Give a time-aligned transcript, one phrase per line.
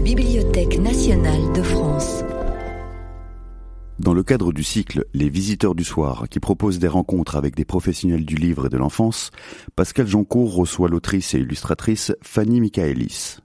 [0.00, 2.22] Bibliothèque nationale de France.
[3.98, 7.64] Dans le cadre du cycle Les visiteurs du soir, qui propose des rencontres avec des
[7.64, 9.30] professionnels du livre et de l'enfance,
[9.74, 13.38] Pascal Joncourt reçoit l'autrice et illustratrice Fanny Michaelis.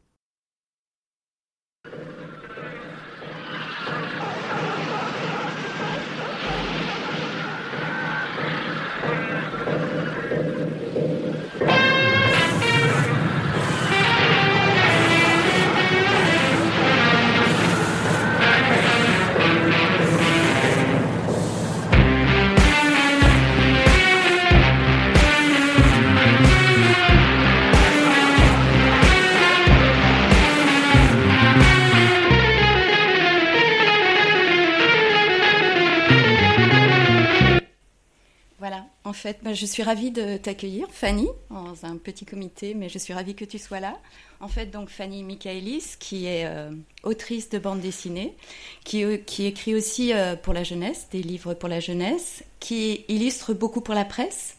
[39.13, 42.97] En fait, bah, je suis ravie de t'accueillir, Fanny, dans un petit comité, mais je
[42.97, 43.99] suis ravie que tu sois là.
[44.39, 46.71] En fait, donc Fanny Michaelis, qui est euh,
[47.03, 48.35] autrice de bande dessinée,
[48.83, 53.53] qui, euh, écrit aussi euh, pour la jeunesse, des livres pour la jeunesse, qui illustre
[53.53, 54.57] beaucoup pour la presse,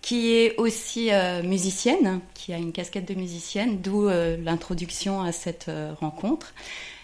[0.00, 1.10] qui est aussi
[1.44, 6.54] musicienne, qui a une casquette de musicienne, d'où l'introduction à cette rencontre.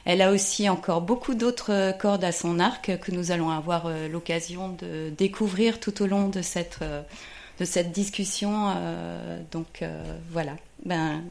[0.09, 4.09] Elle a aussi encore beaucoup d'autres cordes à son arc que nous allons avoir euh,
[4.09, 7.03] l'occasion de découvrir tout au long de cette, euh,
[7.61, 8.73] de cette discussion.
[8.75, 9.84] Euh, donc
[10.31, 10.53] voilà.
[10.86, 11.23] Ben,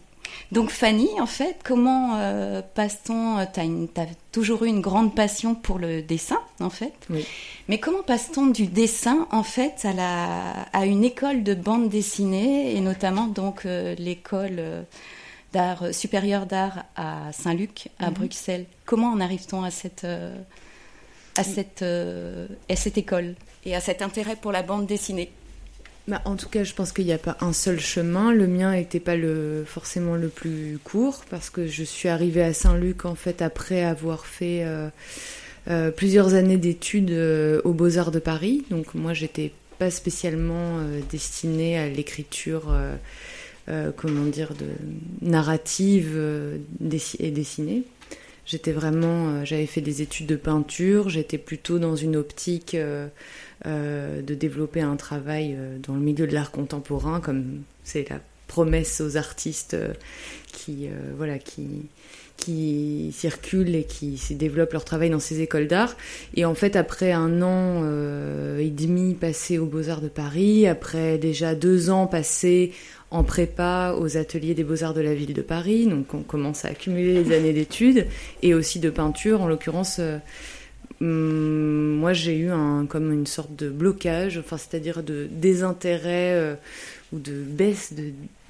[0.51, 2.19] donc Fanny, en fait, comment
[2.75, 6.93] passe-t-on Tu as, toujours eu une grande passion pour le dessin, en fait.
[7.09, 7.25] Oui.
[7.69, 12.75] Mais comment passe-t-on du dessin, en fait, à, la, à une école de bande dessinée,
[12.75, 14.85] et notamment donc l'école
[15.53, 18.13] d'art euh, supérieur d'art à Saint-Luc, à mhm.
[18.13, 18.65] Bruxelles.
[18.85, 20.35] Comment en arrive-t-on à cette, euh,
[21.35, 25.31] à, cette, euh, à cette école et à cet intérêt pour la bande dessinée?
[26.07, 28.31] Bah, en tout cas, je pense qu'il n'y a pas un seul chemin.
[28.31, 32.53] Le mien n'était pas le, forcément le plus court parce que je suis arrivée à
[32.53, 34.65] Saint-Luc en fait après avoir fait
[35.97, 37.11] plusieurs années d'études
[37.65, 38.63] aux Beaux-Arts de Paris.
[38.69, 40.79] Donc moi, j'étais pas spécialement
[41.11, 42.73] destinée à l'écriture
[43.69, 44.67] euh, comment dire, de
[45.21, 46.57] narrative euh,
[47.19, 47.83] et dessinée.
[48.45, 52.77] J'étais vraiment, euh, j'avais fait des études de peinture, j'étais plutôt dans une optique
[53.65, 59.17] de développer un travail dans le milieu de l'art contemporain, comme c'est la promesse aux
[59.17, 59.75] artistes
[60.53, 61.67] qui, voilà, qui,
[62.37, 65.97] qui circulent et qui développent leur travail dans ces écoles d'art.
[66.35, 67.83] Et en fait, après un an
[68.57, 72.71] et demi passé aux Beaux-Arts de Paris, après déjà deux ans passés
[73.11, 75.85] en prépa aux ateliers des beaux-arts de la ville de Paris.
[75.85, 78.07] Donc on commence à accumuler les années d'études
[78.41, 79.41] et aussi de peinture.
[79.41, 80.17] En l'occurrence, euh,
[80.99, 82.49] hum, moi j'ai eu
[82.89, 86.55] comme une sorte de blocage, c'est-à-dire de désintérêt euh,
[87.13, 87.93] ou de baisse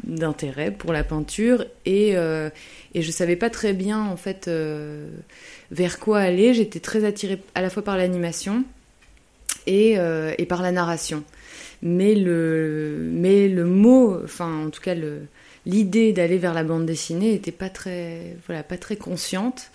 [0.04, 2.50] d'intérêt pour la peinture et, euh,
[2.96, 4.50] et je savais pas très bien en fait
[5.70, 6.56] vers quoi aller.
[6.56, 8.64] J'étais très attirée à la fois par l'animation
[9.68, 9.98] et,
[10.38, 11.24] et par la narration
[11.82, 14.96] mais le, mais le mot, enfin en tout cas
[15.66, 19.72] l'idée d'aller vers la bande dessinée n'était pas très, voilà, pas très consciente.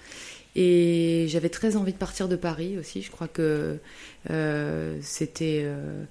[0.54, 3.00] Et j'avais très envie de partir de Paris aussi.
[3.00, 3.78] Je crois que
[4.30, 6.04] euh, c'était, euh,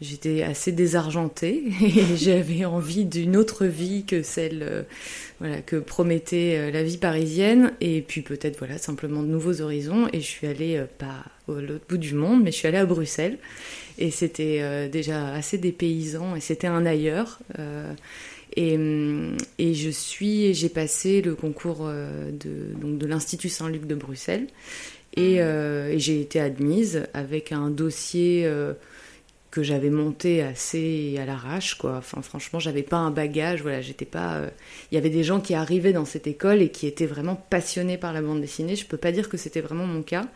[0.00, 4.82] j'étais assez désargentée et j'avais envie d'une autre vie que celle, euh,
[5.40, 7.72] voilà, que promettait la vie parisienne.
[7.80, 10.08] Et puis peut-être voilà simplement de nouveaux horizons.
[10.12, 12.86] Et je suis allée pas au l'autre bout du monde, mais je suis allée à
[12.86, 13.38] Bruxelles.
[13.98, 17.40] Et c'était euh, déjà assez dépaysant et c'était un ailleurs.
[17.58, 17.92] Euh,
[18.56, 23.86] et, hum, et, je suis, j'ai passé le concours euh, de, donc de l'Institut Saint-Luc
[23.86, 24.46] de Bruxelles
[25.16, 25.40] et
[25.96, 28.48] j'ai été admise avec un dossier
[29.50, 31.96] que j'avais monté assez à l'arrache quoi.
[31.98, 34.42] Enfin franchement j'avais pas un bagage voilà j'étais pas
[34.90, 37.96] il y avait des gens qui arrivaient dans cette école et qui étaient vraiment passionnés
[37.96, 38.76] par la bande dessinée.
[38.76, 40.26] Je peux pas dire que c'était vraiment mon cas.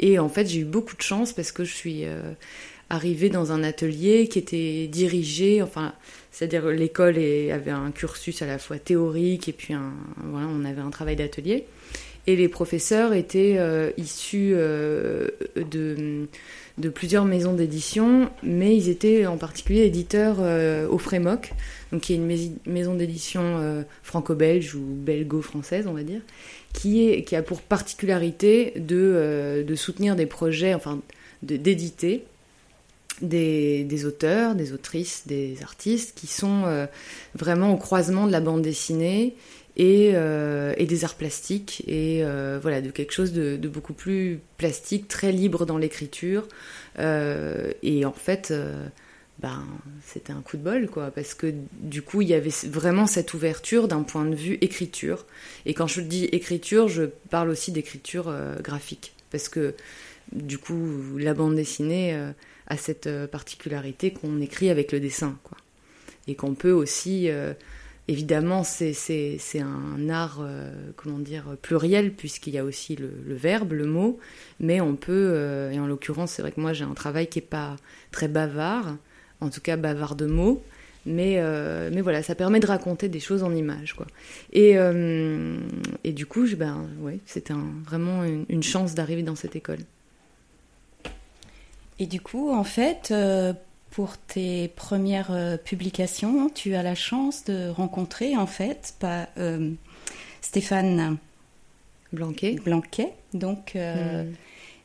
[0.00, 2.04] Et en fait j'ai eu beaucoup de chance parce que je suis
[2.92, 5.94] arrivé dans un atelier qui était dirigé, enfin,
[6.30, 9.94] c'est-à-dire l'école avait un cursus à la fois théorique et puis un,
[10.24, 11.64] voilà, on avait un travail d'atelier.
[12.26, 16.28] Et les professeurs étaient euh, issus euh, de,
[16.78, 21.52] de, plusieurs maisons d'édition, mais ils étaient en particulier éditeurs euh, au Frémoc,
[22.00, 26.22] qui est une maison d'édition franco-belge ou belgo-française, on va dire,
[26.72, 31.00] qui, est, qui a pour particularité de, de soutenir des projets, enfin,
[31.42, 32.24] d'éditer
[33.22, 36.86] des, auteurs, des autrices, des artistes qui sont euh,
[37.34, 39.34] vraiment au croisement de la bande dessinée
[39.76, 45.08] et, euh, des arts plastiques et euh, voilà de quelque chose de, beaucoup plus plastique,
[45.08, 46.46] très libre dans l'écriture
[46.98, 48.52] et en fait
[49.42, 49.66] ben,
[50.06, 53.34] c'était un coup de bol, quoi, parce que du coup, il y avait vraiment cette
[53.34, 55.26] ouverture d'un point de vue écriture.
[55.66, 59.74] Et quand je dis écriture, je parle aussi d'écriture euh, graphique, parce que
[60.32, 62.30] du coup, la bande dessinée euh,
[62.68, 65.58] a cette euh, particularité qu'on écrit avec le dessin, quoi,
[66.28, 67.28] et qu'on peut aussi
[68.08, 70.44] Évidemment, c'est un art,
[70.96, 74.18] comment dire, pluriel, puisqu'il y a aussi le, verbe, le mot,
[74.58, 77.46] mais on peut, et en l'occurrence, c'est vrai que moi j'ai un travail qui n'est
[77.46, 77.76] pas
[78.10, 78.96] très bavard,
[79.40, 80.62] en tout cas bavard de mots.
[81.04, 83.94] Mais, euh, mais voilà, ça permet de raconter des choses en images.
[83.94, 84.06] Quoi.
[84.52, 85.56] Et, euh,
[86.04, 87.54] du coup, ben, ouais, c'était
[87.84, 89.80] vraiment une, chance d'arriver dans cette école.
[91.98, 93.52] Et du coup, en fait, euh,
[93.92, 99.28] pour tes premières publications, tu as la chance de rencontrer, en fait, pas,
[100.40, 101.18] Stéphane
[102.12, 102.56] Blanquet.
[102.64, 104.32] Blanquet donc, hmm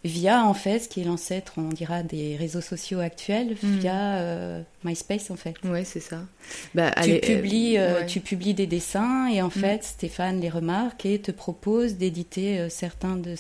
[0.07, 3.77] via en fait ce qui est l'ancêtre, on dira, des réseaux sociaux actuels, hmm.
[3.77, 5.55] via euh, MySpace en fait.
[5.63, 6.21] Ouais, c'est ça.
[6.73, 9.51] Bah, tu, publies, euh, tu publies des dessins et en hmm.
[9.51, 13.35] fait Stéphane les remarque et te propose d'éditer euh, certains de,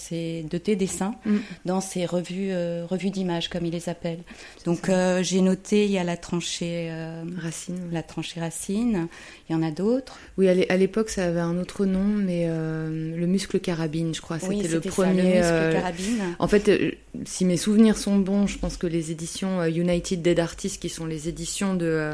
[0.57, 1.37] tes dessins hmm.
[1.65, 2.51] dans ses revues,
[2.85, 4.19] revues d'images comme il les appelle.
[4.65, 4.91] Donc
[5.21, 6.91] j'ai noté, il y a la tranchée
[7.37, 7.89] Racine.
[7.91, 9.07] La tranchée Racine,
[9.49, 10.19] il y en a d'autres.
[10.37, 14.67] Oui, à l'époque ça avait un autre nom, mais le muscle carabine, je crois, c'était
[14.67, 15.41] le premier.
[15.41, 16.35] Ça, le muscle carabine.
[16.39, 16.91] En fait, euh,
[17.25, 20.89] si mes souvenirs sont bons, je pense que les éditions euh, United Dead Artists, qui
[20.89, 22.13] sont les éditions de, euh,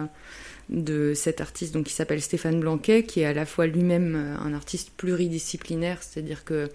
[0.70, 4.54] de cet artiste donc, qui s'appelle Stéphane Blanquet, qui est à la fois lui-même un
[4.54, 6.70] artiste pluridisciplinaire, c'est-à-dire que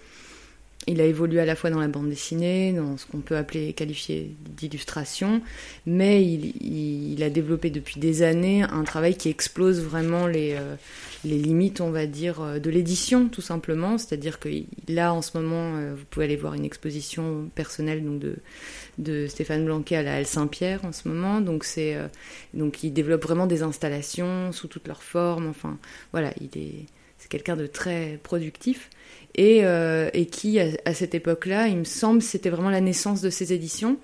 [0.88, 3.72] il a évolué à la fois dans la bande dessinée, dans ce qu'on peut appeler
[3.72, 5.42] qualifier d'illustration,
[5.86, 10.56] mais il, a développé depuis des années un travail qui explose vraiment les,
[11.24, 13.98] les limites, on va dire, de l'édition, tout simplement.
[13.98, 14.48] C'est-à-dire que
[14.88, 18.02] là, en ce moment, vous pouvez aller voir une exposition personnelle
[18.98, 21.40] de, Stéphane Blanquet à la Halle Saint-Pierre en ce moment.
[21.40, 21.64] Donc,
[22.82, 25.48] il développe vraiment des installations sous toutes leurs formes.
[25.48, 25.78] Enfin,
[26.12, 26.86] voilà, il est,
[27.18, 28.90] c'est quelqu'un de très productif
[29.38, 33.30] et, euh, et qui, à, cette époque-là, il me semble, c'était vraiment la naissance de
[33.30, 33.96] ses éditions.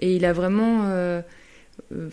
[0.00, 1.20] Et il a vraiment, euh,
[1.92, 2.08] euh,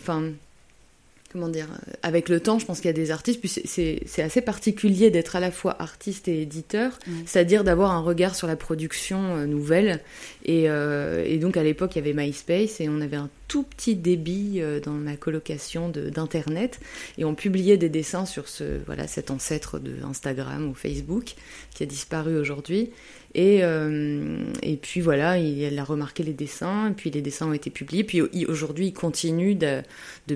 [1.36, 1.68] comment dire,
[2.02, 5.36] avec le temps, je pense qu'il y a des artistes, puis c'est assez particulier d'être
[5.36, 10.00] à la fois artiste et éditeur, c'est-à-dire d'avoir un regard sur la production euh, nouvelle.
[10.46, 13.64] Et, euh, et, donc à l'époque, il y avait MySpace et on avait un tout
[13.64, 16.80] petit débit euh, dans ma colocation d'internet.
[17.18, 21.34] Et on publiait des dessins sur ce voilà cet ancêtre de Instagram ou Facebook
[21.74, 22.90] qui a disparu aujourd'hui
[23.38, 27.52] et, euh, et puis voilà, il, a remarqué les dessins, et puis les dessins ont
[27.52, 28.02] été publiés.
[28.02, 29.82] Puis aujourd'hui, il continue de,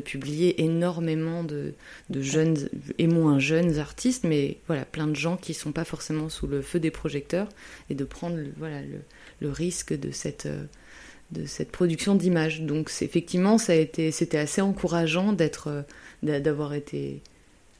[0.05, 1.73] publier énormément de,
[2.14, 2.69] jeunes
[2.99, 6.47] et moins jeunes artistes, mais voilà, plein de gens qui ne sont pas forcément sous
[6.47, 7.49] le feu des projecteurs,
[7.88, 8.82] et de prendre voilà,
[9.41, 10.47] le, risque de cette,
[11.32, 12.61] de cette production d'images.
[12.61, 15.87] Donc effectivement, c'était assez encourageant d'être,
[16.23, 17.23] d'avoir été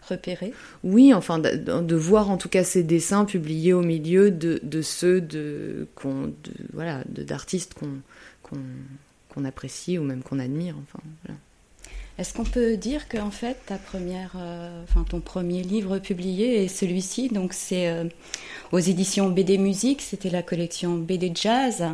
[0.09, 0.53] repérer
[0.85, 5.21] Oui, enfin, de, voir en tout cas ces dessins publiés au milieu de, de ceux
[5.21, 7.89] de, de voilà, d'artistes qu'on
[9.33, 10.75] qu'on apprécie ou même qu'on admire.
[10.83, 11.03] Enfin,
[12.19, 16.65] Est-ce qu'on peut dire que en fait ta première, euh, enfin ton premier livre publié
[16.65, 18.05] est celui-ci, donc c'est euh,
[18.73, 21.85] aux éditions BD Musique, c'était la collection BD Jazz,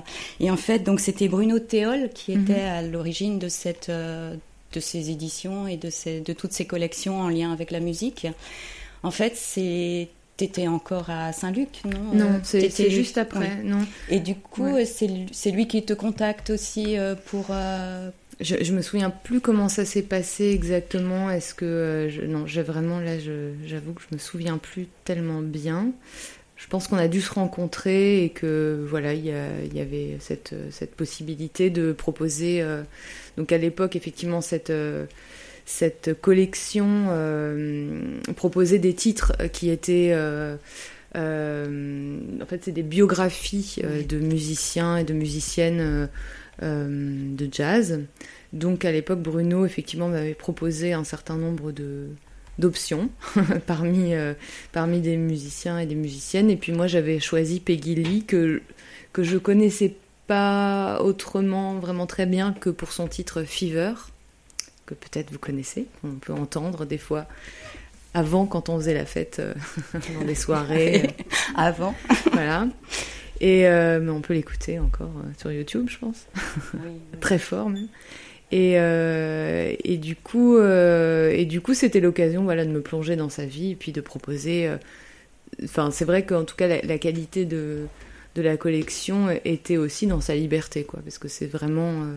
[0.41, 2.73] et en fait donc c'était Bruno Théol qui était mhm.
[2.73, 4.35] à l'origine de cette euh,
[4.77, 8.27] de ces éditions et de, ces, de toutes ces collections en lien avec la musique.
[9.03, 12.15] En fait, c'est T'étais encore à Saint-Luc, non?
[12.15, 13.81] Non, euh, c'est juste après, non.
[14.11, 17.47] Et du coup, c'est lui qui te contacte aussi euh, pour...
[17.51, 21.31] Euh, je, je me souviens plus comment ça s'est passé exactement.
[21.31, 22.09] Est-ce que...
[22.11, 25.93] Je, non, j'ai vraiment, là, j'avoue que je me souviens plus tellement bien.
[26.57, 30.55] Je pense qu'on a dû se rencontrer et que, voilà, il y, y, avait cette,
[30.71, 32.63] cette possibilité de proposer
[33.37, 35.07] donc à l'époque, effectivement, cette, euh,
[35.65, 38.01] cette collection euh,
[38.37, 40.13] proposait des titres qui étaient...
[40.13, 40.57] Euh,
[41.15, 46.11] en fait, c'est des biographies de musiciens et de musiciennes
[46.61, 48.01] de jazz.
[48.53, 52.09] Donc à l'époque, Bruno, effectivement, m'avait proposé un certain nombre de
[52.59, 53.11] d'options
[53.67, 54.13] parmi,
[54.73, 56.51] parmi des musiciens et des musiciennes.
[56.51, 58.61] Et puis moi, j'avais choisi Peggy Lee, que,
[59.15, 59.95] que je connaissais
[60.27, 63.95] pas autrement vraiment très bien que pour son titre Fever,
[64.87, 67.27] que peut-être vous connaissez, on peut entendre des fois
[68.15, 69.55] avant quand on faisait la fête euh,
[70.19, 71.03] dans des soirées.
[71.05, 71.23] Euh,
[71.55, 71.95] avant.
[72.33, 72.67] voilà.
[73.41, 76.27] Et euh, mais on peut l'écouter encore sur YouTube, je pense.
[77.21, 77.89] Très fort même.
[78.53, 83.45] Et, et du coup, et du coup, c'était l'occasion, voilà, de me plonger dans sa
[83.45, 84.71] vie et puis de proposer.
[85.65, 87.87] Enfin, c'est vrai qu'en tout cas, la qualité de
[88.37, 92.17] de la collection était aussi dans sa liberté, quoi, parce que c'est vraiment euh,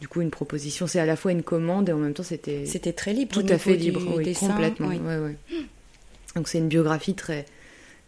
[0.00, 0.88] du coup une proposition.
[0.88, 2.66] C'est à la fois une commande et en même temps c'était.
[2.66, 3.32] C'était très libre.
[3.32, 4.88] Tout à fait libre, oui, complètement.
[4.88, 5.36] Ouais, ouais.
[6.34, 7.46] Donc c'est une biographie très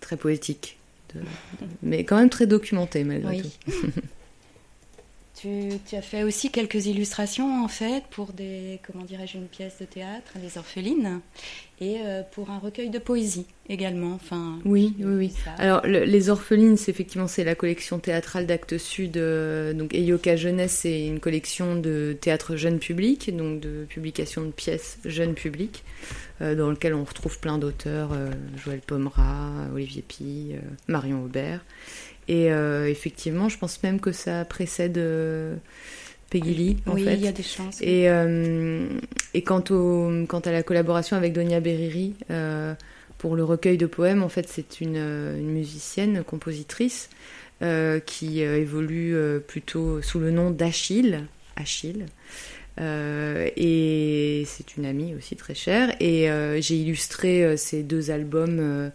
[0.00, 0.78] très poétique,
[1.82, 3.48] mais quand même très documentée malgré tout.
[5.34, 9.86] Tu, as fait aussi quelques illustrations en fait pour des, comment dirais-je, une pièce de
[9.86, 11.20] théâtre, Les Orphelines,
[11.82, 14.14] et euh, pour un recueil de poésie également.
[14.14, 15.34] Enfin, oui, oui, oui.
[15.58, 19.16] Alors Les Orphelines, c'est effectivement c'est la collection théâtrale d'Actes Sud.
[19.16, 24.52] Euh, donc Eyoka Jeunesse, c'est une collection de théâtre jeune public, donc de publication de
[24.52, 25.82] pièces jeune public,
[26.40, 28.10] euh, dans lequel on retrouve plein d'auteurs,
[28.64, 30.52] Joël Pomera, Olivier Pi,
[30.86, 31.64] Marion Aubert.
[32.28, 32.46] Et
[32.86, 34.98] effectivement, je pense même que ça précède
[36.32, 36.76] Peggy Lee.
[36.86, 37.80] En oui, il y a des chances.
[37.80, 38.88] Et, euh,
[39.34, 42.14] et quant, au, quant à la collaboration avec Donia Beriri
[43.18, 47.08] pour le recueil de poèmes, en fait, c'est une, une, musicienne, compositrice,
[48.06, 49.14] qui évolue
[49.46, 51.26] plutôt sous le nom d'Achille.
[51.54, 52.06] Achille.
[52.80, 55.94] Euh, et c'est une amie aussi très chère.
[56.00, 58.90] Et euh, j'ai illustré euh, ses deux albums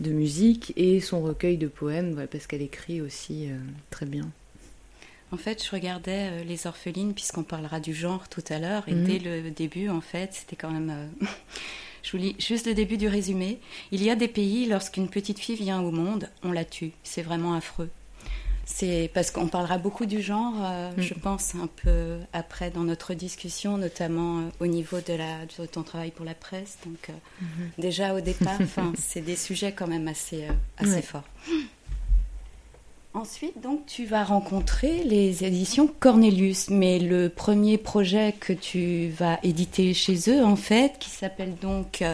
[0.00, 3.48] de musique et son recueil de poèmes, parce qu'elle écrit aussi
[3.90, 4.30] très bien.
[5.32, 9.04] En fait, je regardais Les Orphelines, puisqu'on parlera du genre tout à l'heure, et mhm.
[9.04, 11.10] dès le début, en fait, c'était quand même.
[12.02, 13.60] je vous lis juste le début du résumé.
[13.92, 16.92] Il y a des pays, lorsqu'une petite fille vient au monde, on la tue.
[17.04, 17.90] C'est vraiment affreux.
[18.72, 21.02] C'est parce qu'on parlera beaucoup du genre, euh, mm.
[21.02, 25.66] je pense, un peu après dans notre discussion, notamment euh, au niveau de, la, de
[25.66, 26.78] ton travail pour la presse.
[26.86, 27.82] Donc, euh, mm-hmm.
[27.82, 28.58] déjà au départ,
[28.98, 30.46] c'est des sujets quand même assez,
[30.78, 31.24] assez forts.
[33.12, 39.40] Ensuite, donc, tu vas rencontrer les éditions Cornelius, mais le premier projet que tu vas
[39.42, 42.04] éditer chez eux, en fait, qui s'appelle donc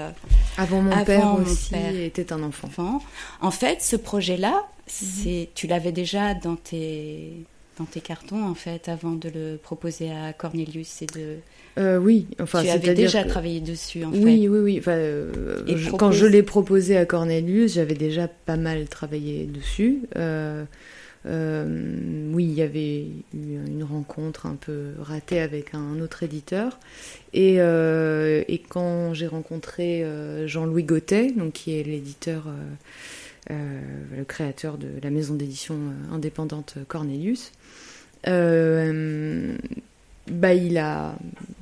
[0.56, 3.02] Avant mon père aussi était un enfant.
[3.42, 7.44] En fait, ce projet-là, c'est, tu l'avais déjà dans tes,
[7.78, 11.36] dans tes cartons, en fait, avant de le proposer à Cornelius et de...
[11.78, 14.24] Euh, oui, enfin, tu avais déjà travaillé dessus, en oui, fait.
[14.24, 14.76] Oui, oui, oui.
[14.78, 15.62] Enfin, euh,
[15.98, 20.00] Quand je l'ai proposé à Cornelius, j'avais déjà pas mal travaillé dessus.
[20.16, 20.64] Euh,
[22.32, 23.00] oui, il y avait
[23.34, 26.78] eu une rencontre un peu ratée avec un autre éditeur.
[27.34, 30.04] Et, et quand j'ai rencontré
[30.46, 32.44] Jean-Louis Gauttet, donc, qui est l'éditeur
[33.52, 33.80] euh,
[34.16, 35.76] le créateur de la maison d'édition
[36.12, 37.52] indépendante Cornelius.
[38.26, 39.56] Euh,
[40.28, 41.16] bah, il a,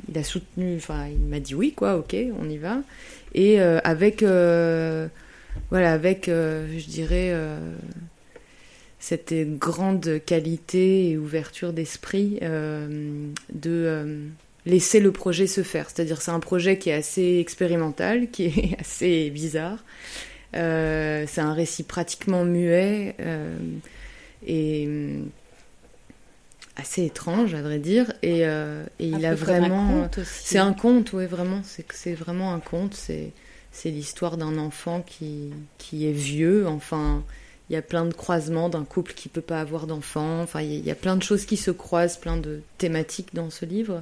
[0.09, 2.79] il a soutenu, enfin, il m'a dit oui, quoi, ok, on y va.
[3.35, 7.35] Et avec, voilà, avec, je dirais,
[9.01, 14.31] cette grande qualité et ouverture d'esprit de
[14.67, 15.91] laisser le projet se faire.
[15.91, 19.79] C'est-à-dire, c'est un projet qui est assez expérimental, qui est assez bizarre,
[20.57, 23.57] euh, c'est un récit pratiquement muet euh,
[24.47, 25.21] et euh,
[26.77, 28.13] assez étrange, à vrai dire.
[28.23, 28.45] Et,
[28.99, 30.09] il a vraiment.
[30.25, 31.61] C'est un conte, oui, vraiment.
[31.65, 32.95] C'est c'est vraiment un conte.
[32.95, 33.33] C'est
[33.73, 36.67] c'est l'histoire d'un enfant qui qui est vieux.
[36.67, 37.23] Enfin,
[37.71, 40.43] il y a plein de croisements d'un couple qui peut pas avoir d'enfant.
[40.43, 43.65] Enfin, il y, a plein de choses qui se croisent, plein de thématiques dans ce
[43.65, 44.01] livre.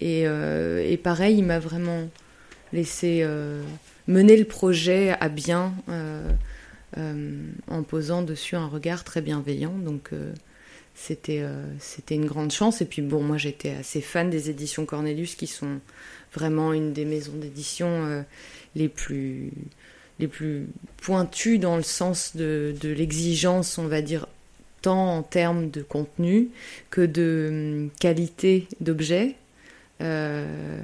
[0.00, 2.08] Et, et pareil, il m'a vraiment
[2.72, 3.24] laissé
[4.08, 6.28] mener le projet à bien euh,
[6.98, 9.74] euh, en posant dessus un regard très bienveillant.
[9.78, 10.10] Donc
[10.92, 11.44] euh, c'était
[11.78, 12.80] c'était une grande chance.
[12.80, 15.80] Et puis bon, moi j'étais assez fan des éditions Cornelius qui sont
[16.34, 18.24] vraiment une des maisons d'édition
[18.74, 19.50] les plus
[20.18, 20.66] les plus
[20.98, 24.26] pointues dans le sens de, de l'exigence, on va dire,
[24.82, 26.48] tant en termes de contenu
[26.90, 29.36] que de hum, qualité d'objet.
[30.00, 30.80] Euh,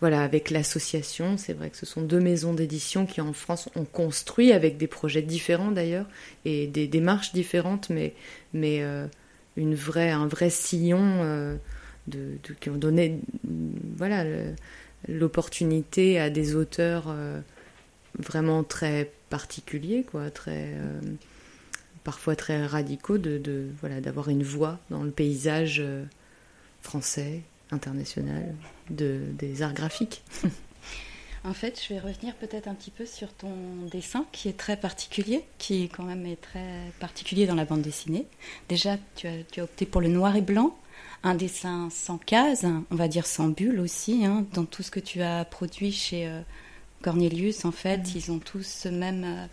[0.00, 3.84] voilà, avec l'association, c'est vrai que ce sont deux maisons d'édition qui en France ont
[3.84, 6.06] construit avec des projets différents d'ailleurs
[6.44, 8.14] et des démarches différentes, mais,
[8.52, 9.06] mais euh,
[9.56, 11.56] une vraie, un vrai sillon euh,
[12.60, 13.20] qui ont donné
[13.96, 14.24] voilà,
[15.08, 17.40] l'opportunité à des auteurs euh,
[18.18, 20.74] vraiment très particuliers, quoi, très,
[22.04, 25.82] parfois très radicaux, de, de voilà, d'avoir une voix dans le paysage
[26.82, 27.40] français,
[27.70, 28.54] international
[28.90, 30.22] de, des arts graphiques.
[31.44, 33.50] En fait, je vais revenir peut-être un petit peu sur ton
[33.90, 38.26] dessin qui est très particulier, qui quand même est très particulier dans la bande dessinée.
[38.68, 40.76] Déjà, tu as, tu as opté pour le noir et blanc,
[41.24, 45.00] un dessin sans cases, on va dire sans bulles aussi, hein, dans tout ce que
[45.00, 46.40] tu as produit chez euh,
[47.02, 47.64] Cornelius.
[47.64, 48.16] En fait, mm-hmm.
[48.16, 49.46] ils ont tous ce même, euh,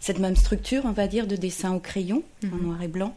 [0.00, 2.62] cette même structure, on va dire, de dessin au crayon, en mm-hmm.
[2.62, 3.16] noir et blanc,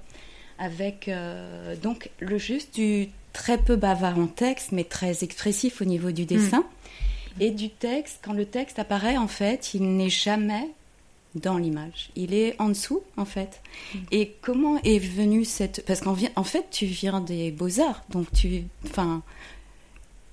[0.58, 5.86] avec euh, donc le juste du très peu bavard en texte, mais très expressif au
[5.86, 6.60] niveau du dessin.
[6.60, 6.65] Mm.
[7.39, 10.69] Et du texte, quand le texte apparaît, en fait, il n'est jamais
[11.36, 12.10] dans l'image.
[12.15, 13.62] Il est en dessous, en fait.
[13.93, 13.98] Mm.
[14.12, 15.86] Et comment est venue cette...
[15.86, 18.63] Parce qu'en en fait, tu viens des beaux-arts, donc tu...
[18.86, 19.22] Enfin,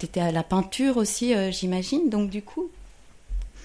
[0.03, 2.09] étais à la peinture aussi, euh, j'imagine.
[2.09, 2.71] Donc du coup,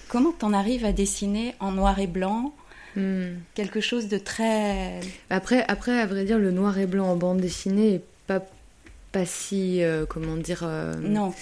[0.08, 2.52] comment t'en arrives à dessiner en noir et blanc
[2.94, 3.38] Hmm.
[3.54, 5.00] quelque chose de très...
[5.30, 8.42] Après, après, à vrai dire, le noir et blanc en bande dessinée est pas
[9.12, 11.34] pas si, euh, comment dire, euh, Non,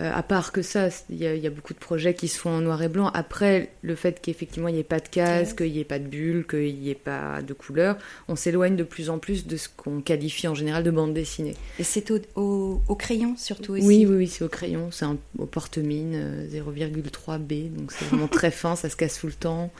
[0.00, 2.28] euh, à part que ça, il y, a- il y a beaucoup de projets qui
[2.28, 3.08] se font en noir et blanc.
[3.14, 5.54] Après, le fait qu'effectivement il n'y ait pas de case, Case.
[5.54, 7.96] qu'il n'y ait pas de bulles, qu'il n'y ait pas de couleurs,
[8.28, 11.54] on s'éloigne de plus en plus de ce qu'on qualifie en général de bande dessinée.
[11.78, 13.84] et c'est au, au- au crayon surtout aussi?
[13.86, 15.06] Oui, oui, oui, c'est au crayon, c'est
[15.38, 19.32] au porte-mine, euh, 0,3 B, donc c'est vraiment très fin, ça se casse tout le
[19.32, 19.70] temps.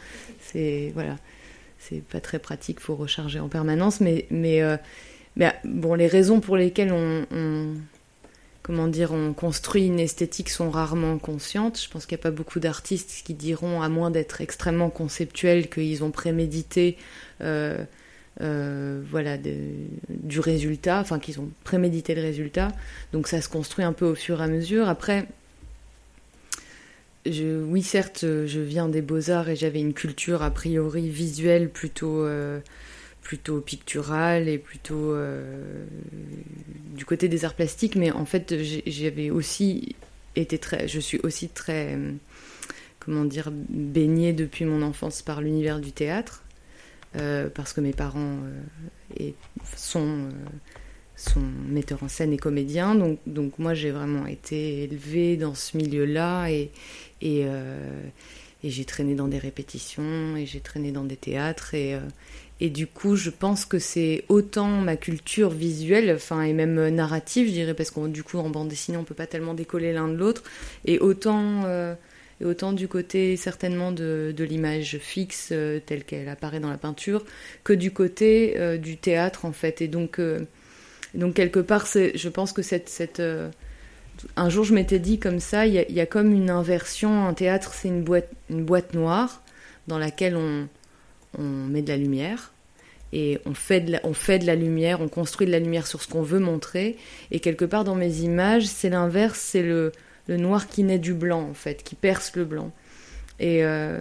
[0.41, 1.17] C'est voilà,
[1.79, 4.62] c'est pas très pratique, faut recharger en permanence, mais mais
[5.37, 7.75] mais, bon, les raisons pour lesquelles on,
[8.62, 11.81] comment dire, on construit une esthétique sont rarement conscientes.
[11.81, 15.69] Je pense qu'il n'y a pas beaucoup d'artistes qui diront, à moins d'être extrêmement conceptuels,
[15.69, 16.97] qu'ils ont prémédité.
[17.43, 17.85] euh,
[18.43, 22.69] euh, voilà du résultat, enfin qu'ils ont prémédité le résultat.
[23.12, 24.88] Donc ça se construit un peu au fur et à mesure.
[24.88, 25.26] Après,
[27.26, 32.61] oui, certes, je viens des beaux-arts et j'avais une culture a priori visuelle plutôt, euh,
[33.26, 35.85] plutôt picturale et plutôt euh,
[36.95, 38.54] du côté des arts plastiques, mais en fait,
[38.87, 39.97] j'avais aussi
[40.37, 42.12] été très, je suis aussi très, euh,
[43.00, 46.45] comment dire, baignée depuis mon enfance par l'univers du théâtre,
[47.16, 48.38] euh, parce que mes parents
[49.66, 50.30] sont
[51.68, 52.95] metteurs en scène et comédiens.
[53.26, 56.71] Donc, moi, j'ai vraiment été élevée dans ce milieu-là et,
[58.62, 61.75] j'ai traîné dans des répétitions et j'ai traîné dans des théâtres.
[61.75, 61.99] Et,
[62.60, 67.48] et du coup, je pense que c'est autant ma culture visuelle, enfin, et même narrative,
[67.48, 70.08] je dirais, parce que du coup, en bande dessinée, on peut pas tellement décoller l'un
[70.08, 70.42] de l'autre,
[70.84, 71.64] et autant...
[71.66, 71.94] euh,
[72.75, 77.25] du côté certainement de, l'image fixe euh, telle qu'elle apparaît dans la peinture
[77.64, 80.40] que du côté euh, du théâtre en fait et donc euh,
[81.14, 83.48] donc quelque part, je pense que cette, cette euh,
[84.36, 86.50] un jour je m'étais dit comme ça, il y, a- il y a comme une
[86.50, 87.26] inversion.
[87.26, 89.42] Un théâtre, c'est une boîte, une boîte noire
[89.88, 90.68] dans laquelle on,
[91.38, 92.52] on met de la lumière
[93.12, 95.86] et on fait, de la, on fait de la lumière, on construit de la lumière
[95.86, 96.97] sur ce qu'on veut montrer.
[97.30, 99.93] Et quelque part dans mes images, c'est l'inverse, c'est le,
[100.28, 102.73] le noir qui naît du blanc en fait, qui perce le blanc.
[103.39, 104.00] Et, euh,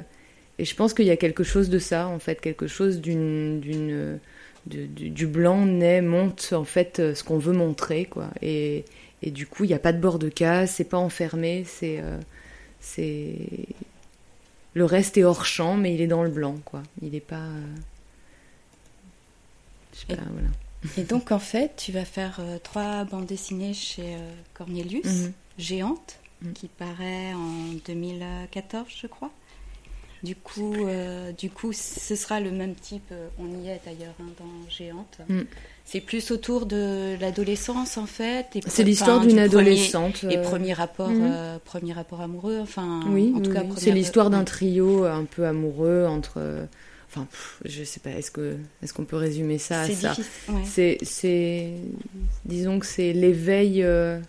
[0.59, 3.59] et je pense qu'il y a quelque chose de ça en fait, quelque chose d'une
[3.59, 4.19] d'une
[4.65, 8.29] du, du blanc naît, monte en fait euh, ce qu'on veut montrer, quoi.
[8.41, 8.85] Et,
[9.21, 11.99] et du coup, il n'y a pas de bord de case, c'est pas enfermé, c'est.
[12.01, 12.17] euh,
[12.79, 13.35] c'est.
[14.75, 16.83] Le reste est hors champ, mais il est dans le blanc, quoi.
[17.01, 17.35] Il n'est pas.
[17.37, 17.61] euh,
[19.93, 20.47] Je sais Et- pas, voilà.
[20.97, 25.33] Et donc, en fait, tu vas faire euh, trois bandes dessinées chez euh, Cornelius, Mhm.
[25.57, 26.53] Géante, Mhm.
[26.53, 29.31] qui paraît en 2014, je crois.
[30.23, 34.25] Du coup, euh, du coup, ce sera le même type, on y est d'ailleurs hein,
[34.39, 35.17] dans Géante.
[35.29, 35.45] Mhm.
[35.87, 38.47] C'est plus autour de l'adolescence, en fait.
[38.67, 40.23] C'est l'histoire d'une du premier- adolescente.
[40.29, 41.21] Et euh, premier rapport, Mhm.
[41.31, 43.67] euh, premier rapport amoureux, enfin, Oui, en tout oui, cas, oui.
[43.67, 46.33] première- c'est l'histoire d'un trio un peu amoureux entre.
[46.37, 46.65] euh,
[47.07, 50.15] Enfin, pff, je sais pas, est-ce que est-ce qu'on peut résumer ça à ça?
[50.49, 50.63] ouais.
[50.65, 51.69] C'est,
[52.43, 54.19] disons que c'est l'éveil, euh,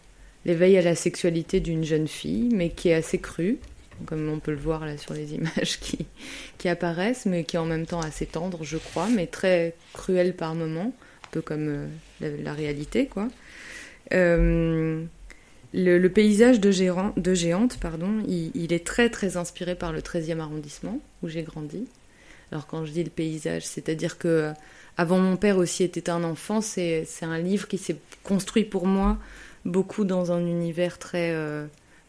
[0.44, 3.58] l'éveil à la sexualité d'une jeune fille, mais qui est assez crue,
[4.04, 6.06] comme on peut le voir là sur les images qui,
[6.58, 10.36] qui apparaissent, mais qui est en même temps assez tendre, je crois, mais très cruelle
[10.36, 10.92] par moments,
[11.30, 11.88] peu comme
[12.22, 13.28] euh, la, réalité, quoi.
[14.12, 15.04] Euh,
[15.74, 16.70] le, paysage de,
[17.20, 21.86] de Géante, pardon, il, est très très inspiré par le 13e arrondissement où j'ai grandi.
[22.52, 24.52] Alors quand je dis le paysage, c'est-à-dire que euh,
[24.96, 28.86] avant mon père aussi était un enfant, c'est c'est un livre qui s'est construit pour
[28.86, 29.18] moi
[29.64, 31.34] beaucoup dans un univers très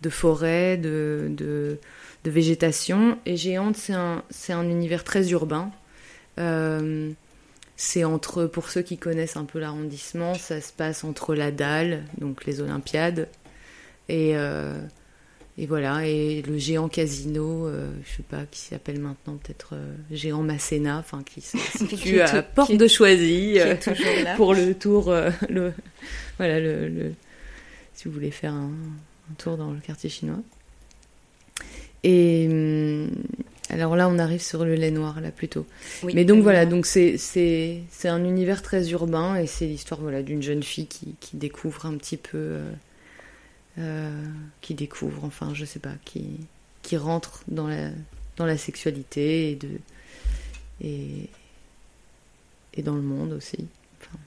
[0.03, 1.79] de forêt, de, de,
[2.23, 3.17] végétation.
[3.25, 5.71] Et Géante, c'est un, c'est un univers très urbain.
[7.77, 12.03] C'est entre, pour ceux qui connaissent un peu l'arrondissement, ça se passe entre la dalle,
[12.17, 13.27] donc les Olympiades,
[14.09, 14.73] et, euh,
[15.59, 19.95] et voilà, et le géant casino, euh, je sais pas, qui s'appelle maintenant peut-être euh,
[20.11, 23.75] géant Masséna, enfin qui se situe à Porte de Choisy euh,
[24.37, 25.13] pour le tour,
[25.49, 25.71] le,
[26.37, 27.13] voilà, le, le-
[27.93, 28.71] si vous voulez faire un,
[29.31, 30.39] un tour dans le quartier chinois.
[32.03, 33.11] Et hum,
[33.69, 35.65] alors là, on arrive sur le lait noir, là plutôt.
[36.03, 39.99] Oui, Mais donc voilà, donc c'est c'est c'est un univers très urbain et c'est l'histoire
[39.99, 42.71] voilà d'une jeune fille qui, qui découvre un petit peu, euh,
[43.79, 44.23] euh,
[44.61, 46.25] qui découvre, enfin je sais pas, qui
[46.81, 47.89] qui rentre dans la
[48.37, 49.69] dans la sexualité et de
[50.81, 51.29] et
[52.73, 53.67] et dans le monde aussi.
[53.99, 54.19] Enfin,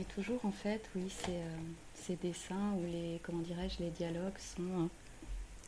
[0.00, 1.56] Et toujours, en fait, oui, c'est, euh,
[1.94, 4.88] ces dessins où les, comment dirais-je, les dialogues sont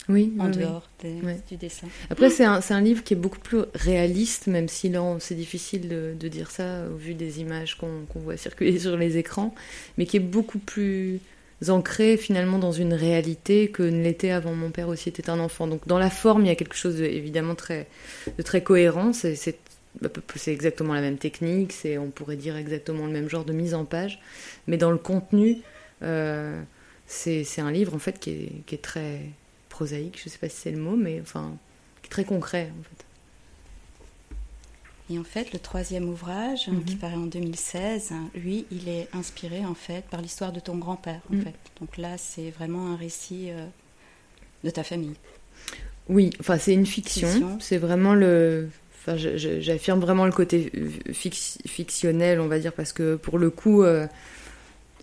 [0.09, 1.11] oui, en oui, dehors oui.
[1.21, 1.41] des- Ouais.
[1.49, 1.87] du dessin.
[2.11, 5.89] Après, c'est un, un livre qui est beaucoup plus réaliste, même si là, c'est difficile
[5.89, 9.55] de, de dire ça au vu des images qu'on voit circuler sur les écrans,
[9.97, 11.21] mais qui est beaucoup plus
[11.69, 15.67] ancré finalement dans une réalité que ne l'était avant mon père aussi était un enfant.
[15.67, 17.89] Donc dans la forme, il y a quelque chose de, évidemment très,
[18.37, 19.13] de très cohérent.
[19.13, 19.59] C'est- c'est
[20.53, 23.85] exactement la même technique, c'est on pourrait dire exactement le même genre de mise en
[23.85, 24.21] page,
[24.69, 25.57] mais dans le contenu,
[26.03, 26.63] euh,
[27.07, 29.19] c'est c'est un livre en fait qui est, qui est très
[29.79, 31.47] prosaïque, je sais pas si c'est le mot, mais enfin
[32.03, 33.05] qui est très concret en fait.
[35.11, 36.85] Et en fait, le troisième ouvrage, Mhm.
[36.85, 40.77] qui paraît en 2016, hein, lui, il est inspiré en fait par l'histoire de ton
[40.77, 41.21] grand-père.
[41.33, 41.43] En Mhm.
[41.45, 41.55] fait.
[41.81, 43.65] Donc là, c'est vraiment un récit euh,
[44.65, 45.15] de ta famille.
[46.11, 47.29] Oui, enfin c'est une fiction.
[47.29, 47.59] Fiction.
[47.61, 48.69] C'est vraiment le.
[49.01, 50.71] Enfin, j'affirme vraiment le côté
[51.13, 54.07] fictionnel, on va dire, parce que pour le coup, euh,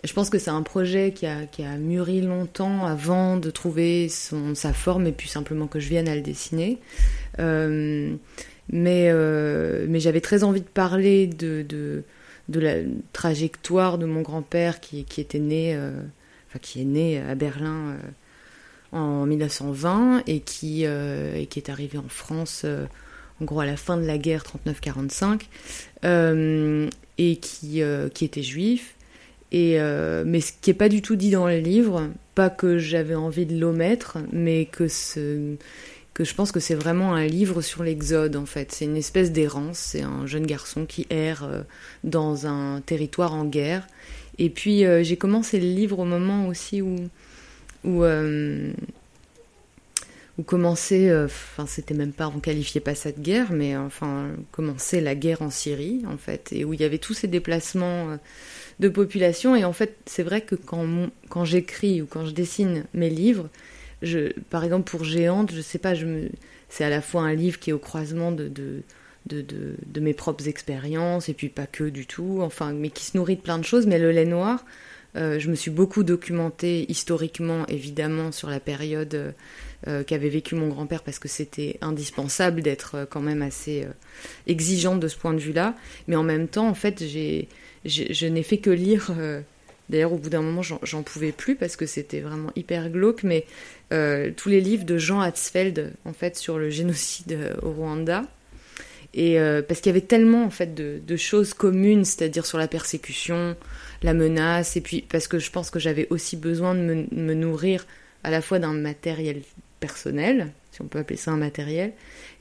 [0.04, 4.10] je pense que c'est un projet qui a, qui a mûri longtemps avant de trouver
[4.10, 6.80] son, sa forme et puis simplement que je vienne à le dessiner.
[7.40, 8.16] Euh,
[8.70, 12.04] mais euh, mais j'avais très envie de parler de, de,
[12.50, 12.76] de la
[13.14, 15.92] trajectoire de mon grand-père qui, qui était né, euh,
[16.50, 17.98] enfin qui est né à Berlin.
[18.92, 22.66] en 1920 et qui, et qui est arrivé en France
[23.42, 25.42] en gros à la fin de la guerre 39-45
[26.06, 27.82] euh, et qui,
[28.14, 28.95] qui était juif
[29.52, 32.78] et euh, mais ce qui est pas du tout dit dans le livre pas que
[32.78, 38.36] j'avais envie de l'omettre mais que je pense que c'est vraiment un livre sur l'exode
[38.36, 38.72] en fait.
[38.72, 41.62] C'est une espèce d'errance c'est un jeune garçon qui erre euh,
[42.04, 43.88] dans un territoire en guerre.
[44.38, 46.96] Et puis euh, j'ai commencé le livre au moment aussi où
[47.84, 48.04] où,
[50.44, 55.14] commençait, enfin c'était même pas, on qualifiait pas ça de guerre, mais enfin commençait la
[55.14, 58.18] guerre en Syrie en fait, et où il y avait tous ces déplacements
[58.80, 60.88] de population, et en fait c'est vrai que quand,
[61.30, 63.50] quand j'écris ou quand je dessine mes livres,
[64.02, 66.28] je, par exemple pour Géante, je sais pas, je
[66.70, 68.82] c'est à la fois un livre qui est au croisement de, de
[69.28, 69.44] de,
[69.86, 73.38] de, mes propres expériences, et puis pas que du tout, enfin, mais qui se nourrit
[73.38, 74.64] de plein de choses, mais le lait noir,
[75.16, 79.34] euh, je me suis beaucoup documentée historiquement, évidemment, sur la période
[79.88, 83.88] euh, qu'avait vécu mon grand-père, parce que c'était indispensable d'être euh, quand même assez
[84.48, 85.76] exigeante de ce point de vue-là.
[86.08, 87.48] Mais en même temps, en fait, j'ai,
[87.86, 89.12] je n'ai fait que lire.
[89.18, 89.42] euh,
[89.90, 93.24] D'ailleurs, au bout d'un moment, j'en, pouvais plus parce que c'était vraiment hyper glauque.
[93.24, 93.46] Mais
[93.94, 98.24] euh, tous les livres de Jean Hatzfeld, en fait, sur le génocide euh, au Rwanda.
[99.18, 103.56] Et parce qu'il y avait tellement en fait de, choses communes, c'est-à-dire sur la persécution,
[104.04, 107.88] la menace, et puis parce que je pense que j'avais aussi besoin de me, nourrir
[108.26, 109.42] à la fois d'un matériel
[109.80, 111.94] personnel, si on peut appeler ça un matériel,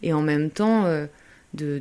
[0.03, 1.07] et en même temps
[1.53, 1.81] de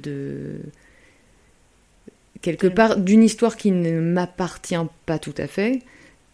[2.44, 4.76] quelque part d'une histoire qui ne m'appartient
[5.08, 5.80] pas tout à fait,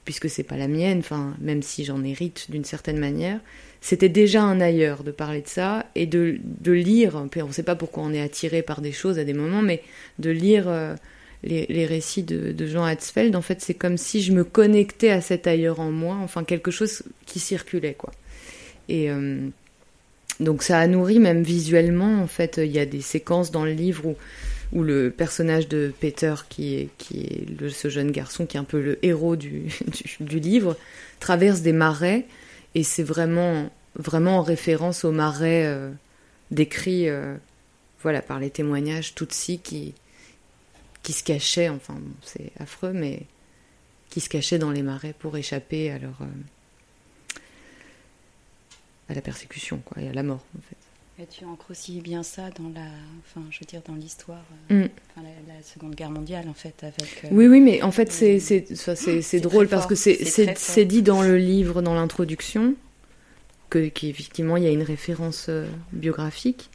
[0.04, 3.40] puisque c'est pas la mienne, enfin même si j'en hérite d'une certaine manière.
[3.80, 7.54] C'était déjà un ailleurs de parler de ça et de, de lire, puis on ne
[7.54, 9.84] sait pas pourquoi on est attiré par des choses à des moments, mais
[10.18, 10.96] de lire euh,
[11.44, 15.12] les, les récits de, de Jean Hatzfeld, en fait, c'est comme si je me connectais
[15.12, 18.12] à cet ailleurs en moi, enfin quelque chose qui circulait, quoi.
[18.90, 19.48] Et euh,
[20.40, 23.74] donc ça a nourri même visuellement, en fait, il y a des séquences dans le
[23.74, 24.16] livre où,
[24.72, 29.04] où le personnage de Peter, qui est, ce jeune garçon, qui est un peu le
[29.04, 29.70] héros du,
[30.20, 30.78] livre,
[31.20, 32.26] traverse des marais,
[32.76, 35.90] et c'est vraiment, vraiment en référence aux marais euh,
[36.52, 37.36] décrits euh,
[38.04, 39.96] voilà, par les témoignages Tutsi qui,
[41.04, 43.24] qui se cachaient, enfin c'est affreux, mais
[44.10, 46.26] qui se cachaient dans les marais pour échapper à leur euh,
[49.10, 50.89] à la persécution, quoi, et à la mort, en fait.
[51.22, 52.86] Et tu ancres aussi bien ça dans la,
[53.26, 54.90] enfin, je veux dire, dans l'histoire, euh, Mm.
[55.18, 57.26] enfin, la, la Seconde Guerre mondiale, en fait, avec.
[57.26, 58.66] euh, Oui, oui, mais en fait, c'est c'est
[59.22, 62.76] c'est- drôle parce fort, que c'est dit dans le livre, dans l'introduction,
[63.70, 66.70] que qu'effectivement il y a une référence euh, biographique,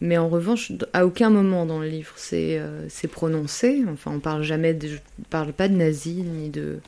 [0.00, 3.84] mais en revanche, à aucun moment dans le livre c'est c'est prononcé.
[3.88, 4.96] Enfin, on parle jamais, de, je
[5.30, 6.80] parle pas de nazis ni de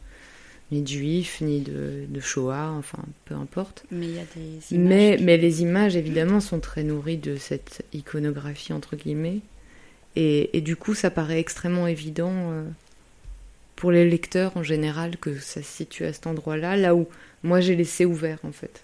[0.75, 3.85] ni de juifs ni de, de Shoah, enfin peu importe.
[3.91, 4.89] Mais il y a des images.
[4.89, 9.41] Mais, qui- mais les images, évidemment, sont très nourries de cette iconographie, entre guillemets.
[10.17, 12.65] Et, et du coup, ça paraît extrêmement évident euh,
[13.77, 17.09] pour les lecteurs en général que ça se situe à cet endroit-là, là où
[17.43, 18.83] moi j'ai laissé ouvert, en fait.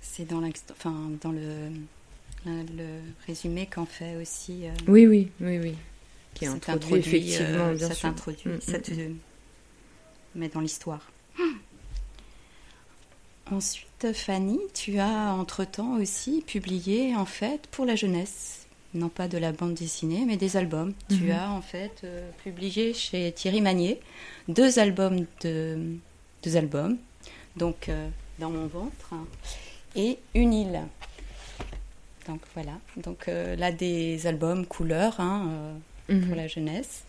[0.00, 1.68] C'est dans, enfin, dans le,
[2.46, 4.66] le, résumé qu'en fait aussi.
[4.66, 5.74] euh, Oui, oui, oui, oui.
[6.34, 8.14] Qui introduit, t'introduit, effectivement, euh, bien ça sûr.
[8.60, 8.78] ça
[10.36, 11.00] met dans l'histoire.
[13.50, 19.38] Ensuite, Fanny, tu as entre-temps aussi publié, en fait, pour la jeunesse, non pas de
[19.38, 20.92] la bande dessinée, mais des albums.
[21.08, 21.30] Tu Mhm.
[21.30, 24.00] as, en fait, euh, publié chez Thierry Magnier
[24.48, 25.78] deux albums de...
[26.42, 26.96] deux albums.
[27.56, 28.08] Donc, euh,
[28.40, 29.14] dans mon ventre
[29.94, 30.82] et Une île.
[32.26, 35.48] Donc voilà, donc là des albums couleurs hein,
[36.08, 36.34] pour mhm.
[36.34, 37.04] la jeunesse.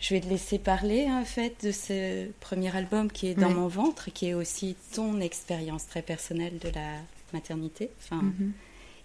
[0.00, 3.68] Je vais te laisser parler en fait de ce premier album qui est dans mon
[3.68, 6.96] ventre, qui est aussi ton expérience très personnelle de la
[7.34, 7.90] maternité.
[8.02, 8.52] Enfin, mhm.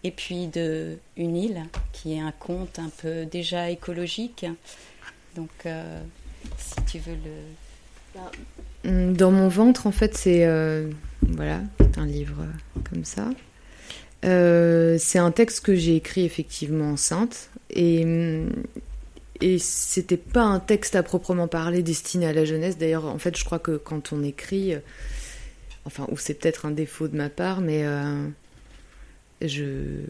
[0.05, 4.45] Et puis de Une île, qui est un conte un peu déjà écologique.
[5.35, 5.99] Donc, euh,
[6.57, 8.89] si tu veux le.
[8.89, 10.89] Hum, dans mon ventre, en fait, c'est euh,
[11.21, 11.61] voilà,
[11.97, 13.29] un livre euh, comme ça.
[14.21, 18.51] c'est un texte que j'ai écrit effectivement enceinte et hum,
[19.41, 22.77] et c'était pas un texte à proprement parler destiné à la jeunesse.
[22.77, 24.73] D'ailleurs, en fait, je crois que quand on écrit,
[25.85, 27.85] enfin, ou c'est peut-être un défaut de ma part, mais
[29.41, 30.01] je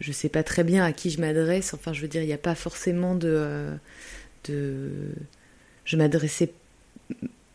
[0.00, 1.72] je sais pas très bien à qui je m'adresse.
[1.74, 3.78] Enfin, je veux dire, il n'y a pas forcément de
[4.50, 5.12] euh,
[5.84, 6.52] je m'adressais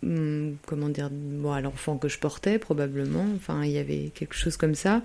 [0.04, 3.26] hmm, comment dire bon, à l'enfant que je portais probablement.
[3.36, 5.02] Enfin, il y avait quelque chose comme ça,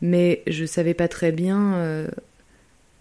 [0.00, 2.08] mais je savais pas très bien euh,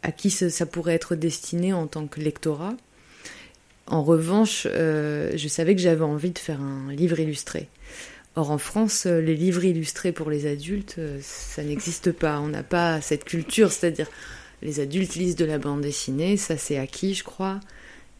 [0.03, 2.75] à qui ça, pourrait être destiné en tant que lectorat.
[3.87, 7.69] En revanche, euh, je savais que j'avais envie de faire un livre illustré.
[8.35, 12.39] Or, en France, euh, les livres illustrés pour les adultes, euh, ça n'existe pas.
[12.39, 14.07] On n'a pas cette culture, c'est-à-dire
[14.61, 17.59] les adultes lisent de la bande dessinée, ça c'est acquis, je crois.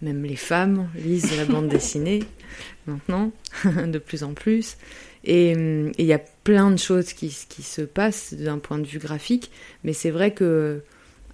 [0.02, 2.24] Même les femmes lisent de la bande dessinée
[2.88, 3.32] maintenant,
[3.65, 4.78] de plus en plus.
[5.26, 9.00] Et il y a plein de choses qui, qui se passent d'un point de vue
[9.00, 9.52] graphique,
[9.84, 10.82] mais c'est vrai que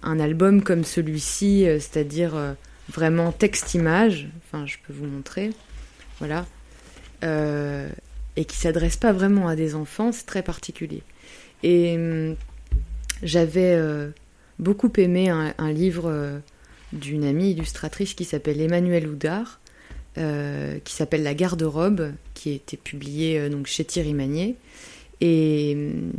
[0.06, 2.56] un album comme celui-ci, euh, c'est-à-dire
[2.88, 5.50] vraiment texte-image, enfin je peux vous montrer,
[6.18, 6.46] voilà,
[7.24, 7.88] euh,
[8.36, 11.02] et qui s'adresse pas vraiment à des enfants, c'est très particulier.
[11.62, 12.36] Et hum,
[13.22, 14.10] j'avais euh,
[14.58, 16.38] beaucoup aimé un, livre euh,
[16.92, 19.60] d'une amie illustratrice qui s'appelle Emmanuelle Houdard,
[20.18, 24.56] euh, qui s'appelle La garde-robe, qui a été publié donc chez Thierry Magnier.
[25.20, 26.12] Et, hum,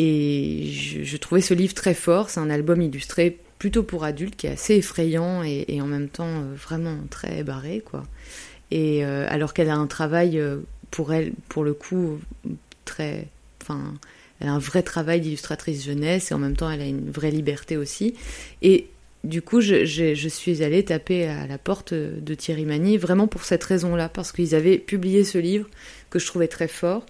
[0.00, 0.70] et
[1.02, 2.30] je, trouvais ce livre très fort.
[2.30, 6.44] C'est un album illustré plutôt pour adultes, qui est assez effrayant et, en même temps
[6.54, 8.04] vraiment très barré, quoi.
[8.70, 10.40] Et alors qu'elle a un travail
[10.92, 12.20] pour elle, pour le coup,
[12.84, 13.26] très.
[13.60, 13.94] Enfin,
[14.40, 17.32] elle a un vrai travail d'illustratrice jeunesse et en même temps, elle a une vraie
[17.32, 18.14] liberté aussi.
[18.62, 18.86] Et
[19.24, 23.42] du coup, je, je, suis allée taper à la porte de Thierry Magny vraiment pour
[23.42, 25.68] cette raison-là, parce qu'ils avaient publié ce livre
[26.08, 27.04] que je trouvais très fort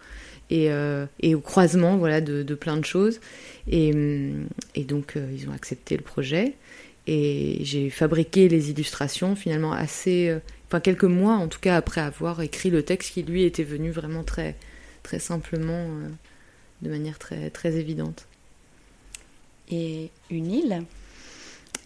[0.50, 3.20] et, euh, et au croisement voilà, de, de, plein de choses.
[3.70, 3.92] Et,
[4.74, 6.54] et donc, euh, ils ont accepté le projet.
[7.06, 10.28] Et j'ai fabriqué les illustrations finalement assez.
[10.28, 13.64] Euh, enfin quelques mois en tout cas après avoir écrit le texte qui lui était
[13.64, 14.54] venu vraiment très
[15.02, 15.86] très simplement
[16.82, 18.26] de manière très très évidente
[19.70, 20.82] et une île?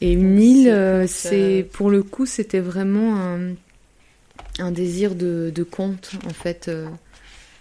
[0.01, 3.55] Et une île c'est pour le coup c'était vraiment un,
[4.59, 6.68] un, désir de, de conte en fait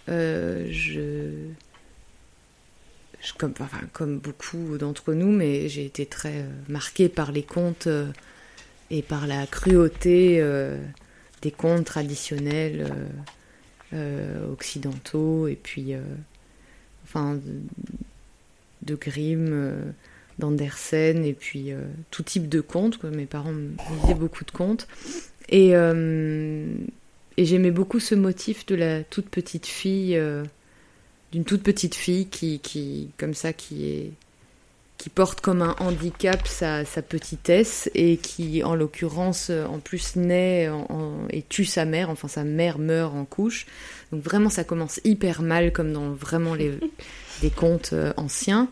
[0.08, 1.48] je,
[3.22, 3.34] je,
[3.94, 7.88] comme, beaucoup d'entre nous mais j'ai été très marquée par les contes
[8.90, 10.42] et par la cruauté
[11.42, 13.08] des contes traditionnels euh,
[13.94, 16.02] euh, occidentaux et puis euh,
[17.04, 17.40] enfin
[18.82, 19.94] de, Grimm,
[20.40, 21.72] d'Andersen et puis
[22.10, 23.04] tout type de contes.
[23.04, 24.88] Mes parents me lisaient beaucoup de contes
[25.50, 25.74] et,
[27.42, 30.22] et j'aimais beaucoup ce motif de la toute petite fille
[31.32, 34.12] d'une toute petite fille qui, qui comme ça qui est
[35.02, 40.70] qui porte comme un handicap sa, petitesse et qui, en l'occurrence, en plus naît
[41.32, 43.66] et tue sa mère, enfin sa mère meurt en couche.
[44.12, 46.78] Donc vraiment, ça commence hyper mal, comme dans vraiment les,
[47.56, 48.70] contes euh, anciens,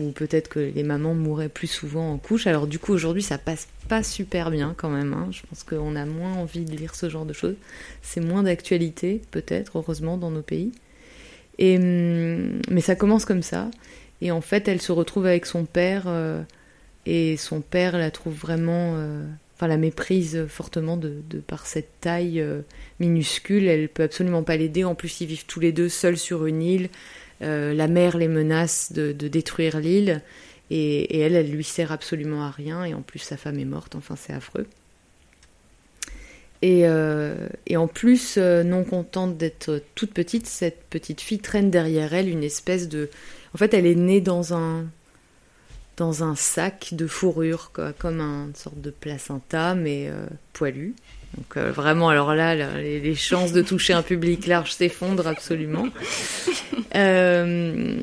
[0.00, 2.46] où peut-être que les mamans mouraient plus souvent en couche.
[2.46, 5.12] Alors du coup, aujourd'hui, ça passe pas super bien quand même.
[5.12, 5.28] Hein.
[5.30, 7.56] Je pense qu'on a moins envie de lire ce genre de choses.
[8.02, 10.72] C'est moins d'actualité, peut-être, heureusement, dans nos pays.
[11.58, 13.70] Et, hum, mais ça commence comme ça.
[14.22, 16.42] Et en fait, elle se retrouve avec son père euh,
[17.06, 19.24] et son père la trouve vraiment, euh,
[19.56, 22.60] enfin la méprise fortement de, par cette taille euh,
[22.98, 23.66] minuscule.
[23.66, 24.84] Elle peut absolument pas l'aider.
[24.84, 26.88] En plus, ils vivent tous les deux seuls sur une île.
[27.40, 30.22] La mère les menace de, détruire l'île
[30.70, 32.84] et, elle, elle lui sert absolument à rien.
[32.84, 33.94] Et en plus, sa femme est morte.
[33.96, 34.66] Enfin, c'est affreux.
[36.62, 36.84] Et,
[37.66, 42.44] et, en plus, non contente d'être toute petite, cette petite fille traîne derrière elle une
[42.44, 43.08] espèce de,
[43.54, 44.86] en fait, elle est née dans un
[46.36, 50.94] sac de fourrure, comme une sorte de placenta, mais euh, poilu.
[51.36, 55.88] Donc euh, vraiment, alors là, les, chances de toucher un public large s'effondrent absolument.
[56.96, 57.94] Euh,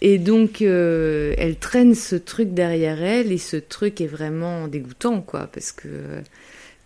[0.00, 5.48] et donc, elle traîne ce truc derrière elle, et ce truc est vraiment dégoûtant, quoi,
[5.52, 5.88] parce que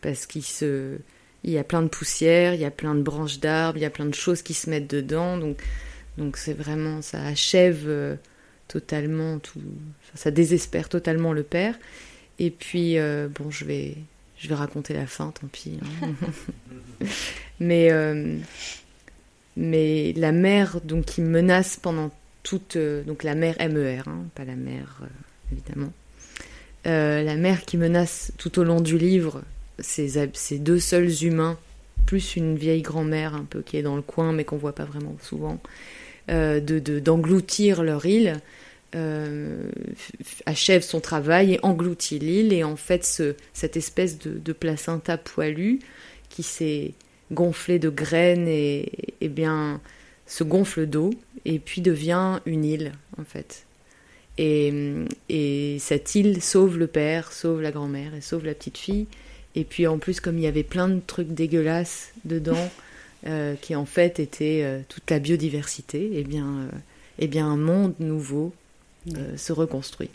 [0.00, 0.96] parce qu'il se,
[1.44, 3.86] il y a plein de poussière, il y a plein de branches d'arbres, il y
[3.86, 5.62] a plein de choses qui se mettent dedans, donc
[6.18, 8.16] Donc c'est vraiment, ça achève euh,
[8.68, 9.60] totalement tout,
[10.14, 11.74] ça désespère totalement le père.
[12.38, 13.96] Et puis, euh, bon, je vais,
[14.42, 15.78] je vais raconter la fin, tant pis.
[15.82, 16.14] hein.
[17.60, 18.36] mais, euh,
[19.56, 22.10] mais la mère, qui menace pendant
[22.42, 22.76] toute.
[22.76, 25.06] euh, donc, la mère MER, hein, pas la mère, euh,
[25.52, 25.92] évidemment.
[26.84, 29.42] La mère qui menace tout au long du livre
[29.78, 31.56] ces, ces deux seuls humains,
[32.06, 34.84] plus une vieille grand-mère un peu qui est dans le coin, mais qu'on voit pas
[34.84, 35.60] vraiment souvent,
[36.28, 38.40] de de- d'engloutir leur île
[38.94, 39.70] euh,
[40.46, 45.16] achève son travail et engloutit l'île et en fait ce, cette espèce de, de placenta
[45.16, 45.78] poilu
[46.28, 46.92] qui s'est
[47.32, 49.80] gonflé de graines et, et bien
[50.26, 51.10] se gonfle d'eau
[51.44, 53.66] et puis devient une île en fait.
[54.38, 54.72] Et,
[55.28, 59.06] et cette île sauve le père, sauve la grand-mère et sauve la petite fille.
[59.54, 62.70] Et puis en plus comme il y avait plein de trucs dégueulasses dedans
[63.26, 66.76] euh, qui en fait étaient euh, toute la biodiversité, et bien, euh,
[67.18, 68.52] eh bien un monde nouveau
[69.14, 70.10] euh, se reconstruit.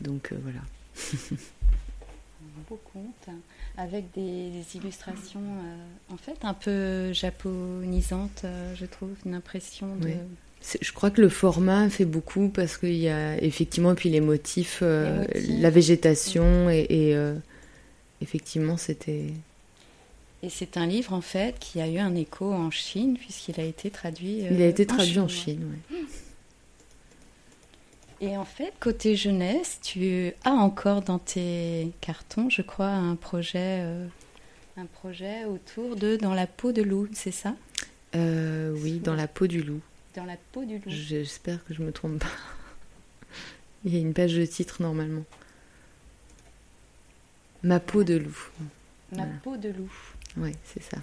[0.00, 0.60] Donc euh, voilà.
[2.42, 3.38] Un beau conte hein,
[3.76, 9.94] avec des, des illustrations euh, en fait un peu japonisantes, euh, je trouve, une impression
[9.96, 10.06] de.
[10.06, 10.14] Oui.
[10.60, 14.20] C'est- Je crois que le format fait beaucoup parce qu'il y a effectivement, puis les
[14.20, 15.60] motifs, euh, Les motifs.
[15.60, 17.34] la végétation, et, et, euh,
[18.20, 19.26] effectivement, c'était.
[20.44, 23.64] Et c'est un livre en fait qui a eu un écho en Chine puisqu'il a
[23.64, 24.38] été traduit.
[24.50, 25.28] Il a euh, été traduit en.
[25.28, 25.91] Chine, ouais.
[28.22, 33.80] Et en fait, côté jeunesse, tu as encore dans tes cartons, je crois, un projet,
[33.82, 34.06] euh,
[34.76, 37.56] un projet autour de Dans la peau de loup, c'est ça?
[38.14, 39.80] Euh, oui, dans la peau du loup.
[40.14, 40.82] Dans la peau du loup.
[40.86, 42.28] J'espère que je me trompe pas.
[43.84, 45.24] Il y a une page de titre normalement.
[47.64, 48.38] Ma peau de loup.
[49.10, 49.32] Voilà.
[49.42, 49.92] peau de loup.
[50.36, 50.98] Ouais, c'est ça.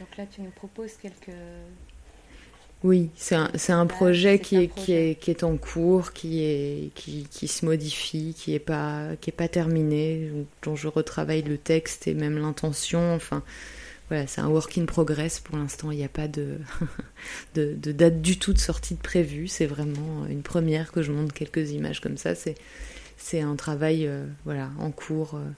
[0.00, 1.32] Donc là, tu nous proposes quelques.
[2.86, 3.34] Oui, c'est
[3.72, 5.10] un, projet qui un est, qui, projet.
[5.10, 9.30] est, qui est en cours, qui, est, qui, qui se modifie, qui n'est pas, qui
[9.30, 10.30] est pas terminé,
[10.62, 13.14] dont je retravaille le texte et même l'intention.
[13.14, 13.42] Enfin,
[14.08, 15.90] voilà, c'est un work in progress pour l'instant.
[15.90, 16.58] Il n'y a pas de,
[17.56, 19.48] de, de date du tout de sortie de prévue.
[19.48, 22.36] C'est vraiment une première que je montre quelques images comme ça.
[22.36, 22.54] C'est,
[23.16, 25.34] c'est un travail euh, voilà, en cours.
[25.34, 25.50] euh.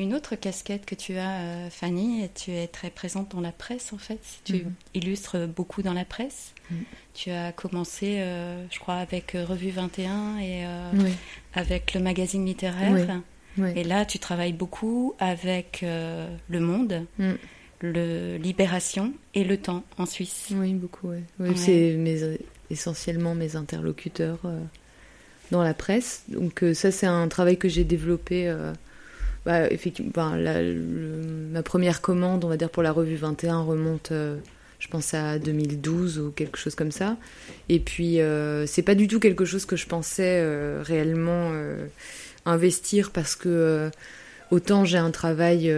[0.00, 3.52] Une autre casquette que tu as, euh, Fanny, et tu es très présente dans la
[3.52, 4.18] presse en fait.
[4.44, 4.72] Tu Mhm.
[4.94, 6.54] illustres beaucoup dans la presse.
[6.70, 6.78] Mhm.
[7.12, 11.12] Tu as commencé, euh, je crois, avec euh, Revue 21 et euh, Oui,
[11.52, 12.92] avec le magazine littéraire.
[13.58, 13.72] oui.
[13.76, 17.32] Et là, tu travailles beaucoup avec euh, Le Monde, Mm.
[17.82, 20.48] le Libération et Le Temps en Suisse.
[20.52, 21.22] Oui, beaucoup, ouais.
[21.40, 21.56] Oui, Ouais.
[21.56, 22.38] C'est
[22.70, 24.38] essentiellement mes interlocuteurs
[25.50, 26.22] dans la presse.
[26.28, 28.48] Donc ça, c'est un travail que j'ai développé.
[29.44, 29.68] Bah,
[31.50, 34.36] ma première commande, on va dire, pour la revue 21 remonte, euh,
[34.78, 37.16] je pense, à 2012 ou quelque chose comme ça.
[37.68, 41.52] Et puis, euh, c'est pas du tout quelque chose que je pensais euh, réellement
[42.44, 43.90] investir parce que
[44.50, 45.72] autant j'ai un travail...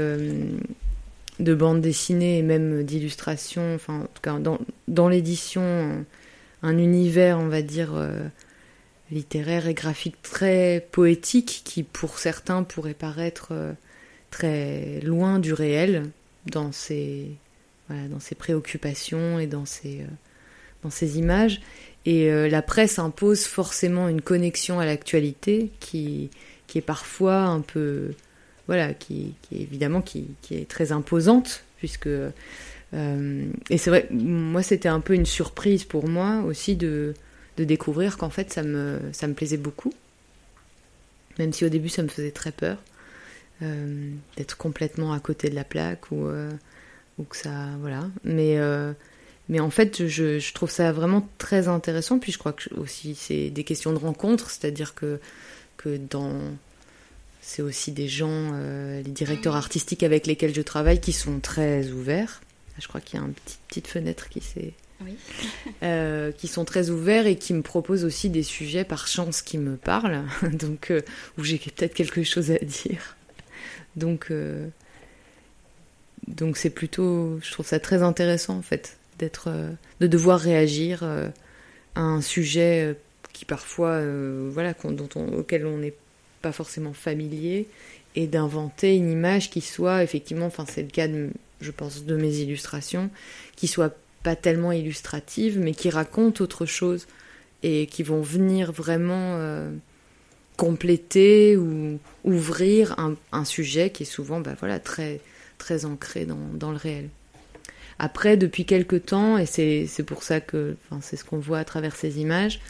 [1.40, 6.04] de bande dessinée et même d'illustration, enfin en tout cas dans, dans l'édition, un,
[6.62, 7.90] un univers on va dire
[9.12, 13.72] littéraire et graphique très poétique qui pour certains pourrait paraître euh,
[14.30, 16.10] très loin du réel
[16.46, 17.28] dans ses,
[17.90, 20.06] dans ses préoccupations et dans ses, euh,
[20.82, 21.60] dans ses images.
[22.06, 26.30] Et euh, la presse impose forcément une connexion à l'actualité qui,
[26.66, 28.14] qui est parfois un peu
[28.66, 32.08] voilà, qui, qui est évidemment qui, qui est très imposante, puisque
[33.70, 37.14] et c'est vrai, moi c'était un peu une surprise pour moi aussi de,
[37.56, 39.00] de découvrir qu'en fait ça me,
[39.34, 39.92] plaisait beaucoup,
[41.38, 42.78] même si au début ça me faisait très peur
[43.62, 46.50] euh, d'être complètement à côté de la plaque ou, euh,
[47.28, 48.92] que ça, voilà, mais euh,
[49.60, 52.18] en fait, je, trouve ça vraiment très intéressant.
[52.18, 55.20] Puis je crois que aussi c'est des questions de rencontre, c'est-à-dire que
[56.10, 56.38] dans
[57.40, 62.40] c'est aussi des gens, les directeurs artistiques avec lesquels je travaille, qui sont très ouverts.
[62.78, 64.72] Je crois qu'il y a une petite, petite fenêtre qui s'est.
[65.82, 69.58] Euh, qui sont très ouverts et qui me proposent aussi des sujets par chance qui
[69.58, 71.00] me parlent, donc euh,
[71.38, 73.16] où j'ai peut-être quelque chose à dire.
[73.96, 74.68] Donc, euh,
[76.28, 79.50] donc c'est plutôt, je trouve ça très intéressant en fait, d'être,
[80.00, 82.96] de devoir réagir à un sujet
[83.32, 84.00] qui parfois,
[84.50, 85.94] voilà, dont on- auquel on n'est
[86.42, 87.66] pas forcément familier
[88.14, 91.30] et d'inventer une image qui soit effectivement, enfin c'est le cas de,
[91.60, 93.10] je pense de mes illustrations,
[93.56, 97.06] qui soit pas tellement illustrative mais qui raconte autre chose
[97.62, 99.70] et qui vont venir vraiment euh,
[100.56, 105.20] compléter ou ouvrir un, un sujet qui est souvent bah, voilà, très,
[105.58, 107.08] très ancré dans, dans le réel.
[107.98, 111.94] Après, depuis quelques temps, et c'est pour ça que c'est ce qu'on voit à travers
[111.94, 112.60] ces images,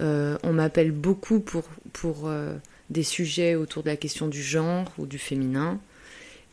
[0.00, 2.54] euh, on m'appelle beaucoup pour, pour euh,
[2.88, 5.78] des sujets autour de la question du genre ou du féminin.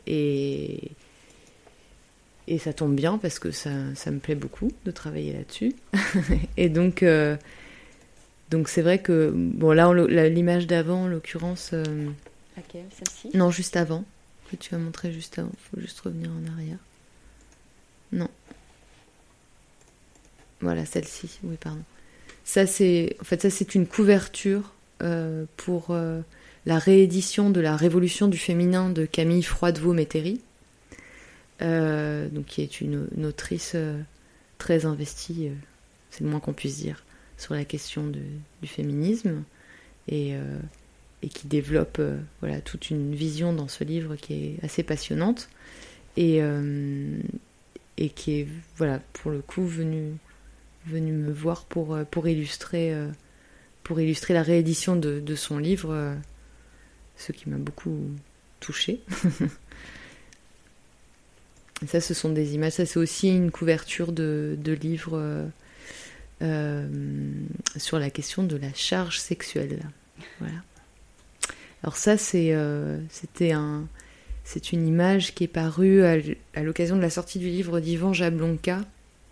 [0.05, 0.91] Et,
[2.47, 5.75] et ça tombe bien parce que ça, ça me plaît beaucoup de travailler là-dessus.
[6.57, 7.35] et donc, euh,
[8.49, 9.91] donc c'est vrai que, bon, là,
[10.29, 11.71] l'image d'avant, en l'occurrence.
[12.55, 13.37] Laquelle Celle-ci?
[13.37, 14.05] Non, juste avant.
[14.49, 15.51] Que tu as montré juste avant.
[15.53, 16.77] Il faut juste revenir en arrière.
[18.13, 18.29] Non.
[20.61, 21.39] Voilà, celle-ci.
[21.43, 21.83] Oui, pardon.
[22.45, 24.73] Ça, c'est en fait ça, c'est une couverture
[25.03, 26.21] euh, pour euh,
[26.65, 30.41] la réédition de la Révolution du féminin de Camille Froidevaux-Métairie,
[31.61, 33.75] euh, donc qui est une, autrice
[34.57, 35.49] très investie,
[36.09, 37.03] c'est le moins qu'on puisse dire,
[37.37, 39.43] sur la question du féminisme
[40.07, 40.35] et,
[41.33, 42.01] qui développe
[42.39, 45.49] voilà toute une vision dans ce livre qui est assez passionnante
[46.15, 46.41] et
[48.15, 48.47] qui est
[48.77, 50.13] voilà pour le coup venu
[50.87, 53.09] venu me voir pour, euh, pour, illustrer, euh,
[53.83, 56.15] pour illustrer la réédition de, son livre, euh,
[57.15, 58.09] ce qui m'a beaucoup
[58.59, 59.01] touché.
[61.85, 62.73] ça, ce sont des images.
[62.73, 65.45] Ça, c'est aussi une couverture de, de livre
[67.77, 69.79] sur la question de la charge sexuelle.
[70.39, 70.57] Voilà.
[71.83, 72.55] Alors ça, c'est
[73.09, 73.87] c'était un
[74.43, 76.15] c'est une image qui est parue à,
[76.55, 78.81] à l'occasion de la sortie du livre d'Ivan Jablonka,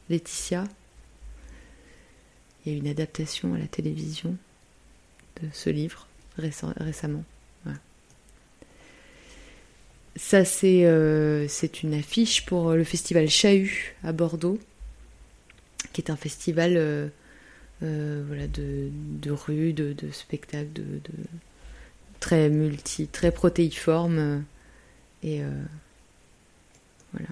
[0.09, 0.65] Laetitia,
[2.65, 4.35] il y a une adaptation à la télévision
[5.41, 7.23] de ce livre récemment.
[10.15, 14.59] Ça, euh, c'est une affiche pour le festival Chahut à Bordeaux,
[15.91, 17.09] qui est un festival euh,
[17.83, 21.01] euh, voilà, de, de rue, de, de spectacles, de,
[22.21, 24.43] très multi, très protéiforme.
[25.21, 25.41] et
[27.11, 27.29] voilà.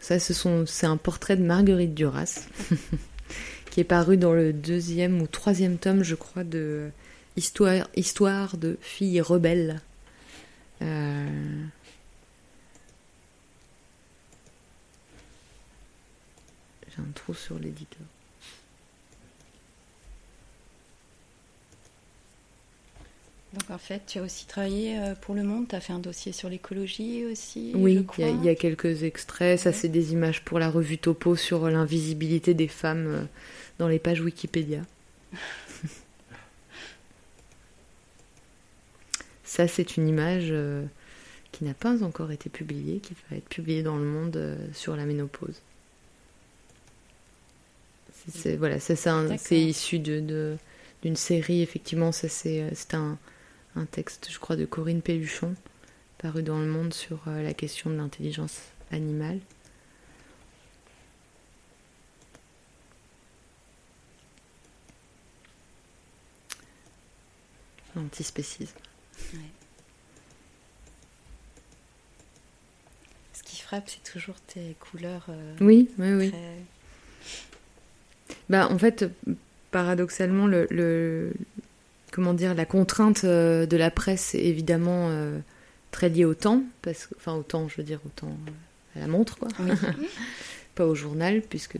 [0.00, 2.46] Ça, c'est un portrait de Marguerite Duras.
[3.70, 6.90] qui est paru dans le deuxième ou troisième tome, je crois, de
[7.36, 9.80] Histoire, Histoire de filles rebelles.
[10.82, 11.64] Euh,
[16.88, 18.06] j'ai un trou sur l'éditeur.
[23.54, 25.98] Donc en fait, tu as aussi travaillé euh, pour Le Monde, tu as fait un
[25.98, 30.58] dossier sur l'écologie aussi Oui, il y, a quelques extraits, ça c'est des images pour
[30.58, 33.22] la revue Topo sur l'invisibilité des femmes euh,
[33.78, 34.80] dans les pages Wikipédia.
[39.48, 40.84] ça c'est une image euh,
[41.52, 45.04] qui n'a pas encore été publiée, qui va être publiée dans Le Monde sur la
[45.04, 45.60] ménopause.
[48.30, 50.56] C'est voilà, c'est issu de
[51.02, 53.18] d'une série, effectivement, ça c'est un
[53.76, 55.54] un texte, je crois, de Corinne Pelluchon,
[56.18, 59.40] paru dans Le Monde sur euh, la question de l'intelligence animale.
[67.96, 68.78] Antispécisme.
[73.32, 75.26] Ce qui frappe, c'est toujours tes couleurs.
[75.28, 76.32] Euh, oui, oui, oui.
[78.48, 79.04] Bah, en fait,
[79.70, 81.34] paradoxalement, le,
[82.10, 85.38] comment dire, la contrainte euh, de la presse est évidemment euh,
[85.90, 88.34] très liée au temps, parce que, enfin au temps, je veux dire au temps
[88.96, 89.48] à la montre, quoi.
[90.74, 91.76] Pas au journal, puisque.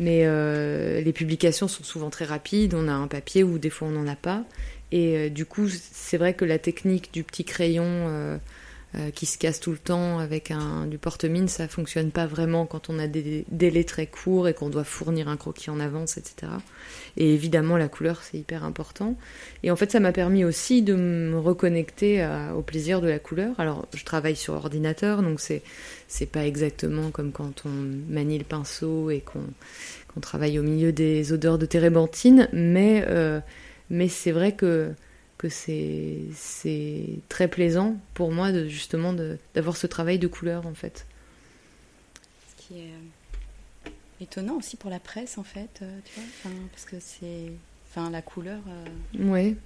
[0.00, 2.74] Mais euh, les publications sont souvent très rapides.
[2.74, 4.42] On a un papier ou des fois on n'en a pas.
[4.90, 8.40] Et du coup, c'est vrai que la technique du petit crayon
[8.96, 12.66] euh, qui se casse tout le temps avec un, du porte-mine, ça fonctionne pas vraiment
[12.66, 16.16] quand on a des délais très courts et qu'on doit fournir un croquis en avance,
[16.16, 16.52] etc.
[17.16, 19.16] Et évidemment, la couleur, c'est hyper important.
[19.62, 22.26] Et en fait, ça m'a permis aussi de me reconnecter
[22.56, 23.58] au plaisir de la couleur.
[23.58, 25.62] Alors, je travaille sur ordinateur, donc c'est
[26.08, 27.70] c'est pas exactement comme quand on
[28.08, 33.40] manie le pinceau et qu'on travaille au milieu des odeurs de térébenthine, mais euh,
[33.90, 34.92] mais c'est vrai que
[35.48, 39.14] que c'est très plaisant pour moi de justement
[39.54, 41.06] d'avoir ce travail de couleur en fait.
[42.48, 42.84] Ce qui est
[43.86, 43.90] euh,
[44.20, 47.52] étonnant aussi pour la presse en fait, euh, tu vois, parce que c'est,
[47.90, 48.60] enfin la couleur.
[48.68, 49.30] Euh...
[49.30, 49.56] Ouais.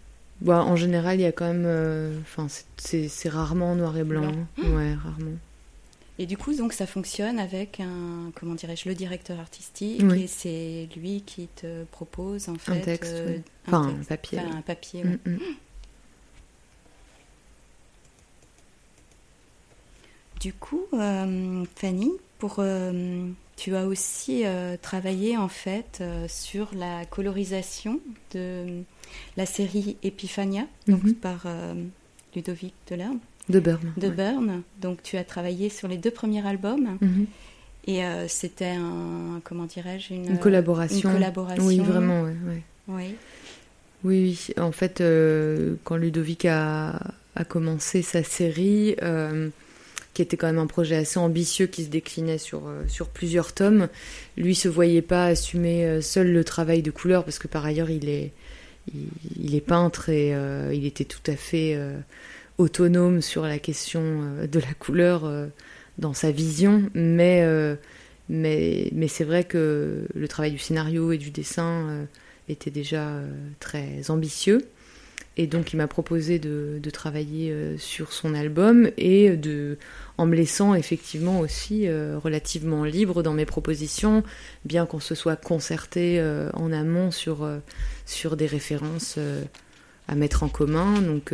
[0.41, 4.33] Bah, en général, il y a quand même, euh, enfin c'est rarement noir et blanc.
[4.57, 5.37] Ouais, rarement.
[6.21, 10.89] Et du coup, donc ça fonctionne avec un, comment dirais-je, le directeur artistique, et c'est
[10.97, 13.23] lui qui te propose en fait un texte,
[13.67, 15.05] enfin un, papier, un papier.
[15.05, 15.39] Mm, mm.
[20.41, 23.27] Du coup, euh, Fanny, pour, euh,
[23.57, 28.01] tu as aussi euh, travaillé en fait sur la colorisation
[28.33, 28.83] de
[29.37, 31.15] la série Epiphania, donc mhm.
[31.15, 31.47] par
[32.35, 32.75] Ludovic.
[33.49, 33.93] De Burn.
[33.97, 34.63] De Burn.
[34.81, 36.99] Donc tu as travaillé sur les deux premiers albums.
[37.01, 37.27] Mhm.
[37.87, 41.09] Et c'était un, comment dirais-je, une, collaboration.
[41.09, 41.65] Une collaboration.
[41.65, 42.63] Oui, vraiment, ouais, Oui.
[42.89, 43.15] Oui,
[44.05, 44.55] oui.
[44.59, 45.03] En fait,
[45.85, 47.01] quand Ludovic a,
[47.35, 48.95] a, commencé sa série,
[50.19, 52.83] qui était quand même un projet assez ambitieux qui se déclinait sur, euh,
[53.15, 53.87] plusieurs tomes.
[54.37, 57.89] Lui se voyait pas assumer euh, seul le travail de couleur parce que par ailleurs
[57.89, 58.33] il est,
[59.37, 61.79] il, est peintre et euh, il était tout à fait
[62.59, 65.31] autonome sur la question de la couleur
[65.99, 67.47] dans sa vision, mais
[69.07, 72.09] c'est vrai que le travail du scénario et du dessin
[72.49, 73.21] était déjà
[73.61, 74.67] très ambitieux.
[75.39, 79.79] Et donc il m'a proposé de, de travailler sur son album et de
[80.19, 84.25] en me laissant effectivement aussi euh, relativement libre dans mes propositions,
[84.65, 87.59] bien qu'on se soit concerté euh, en amont sur, euh,
[88.05, 89.17] sur des références
[90.09, 91.01] à mettre en commun.
[91.01, 91.33] Donc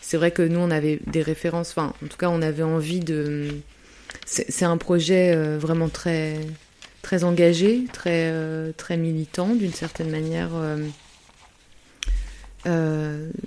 [0.00, 3.00] c'est vrai que nous, on avait des références, enfin en tout cas on avait envie
[3.00, 3.48] de...
[4.24, 6.38] C'est un projet vraiment très,
[7.02, 8.32] très engagé, très,
[8.76, 10.50] très militant d'une certaine manière.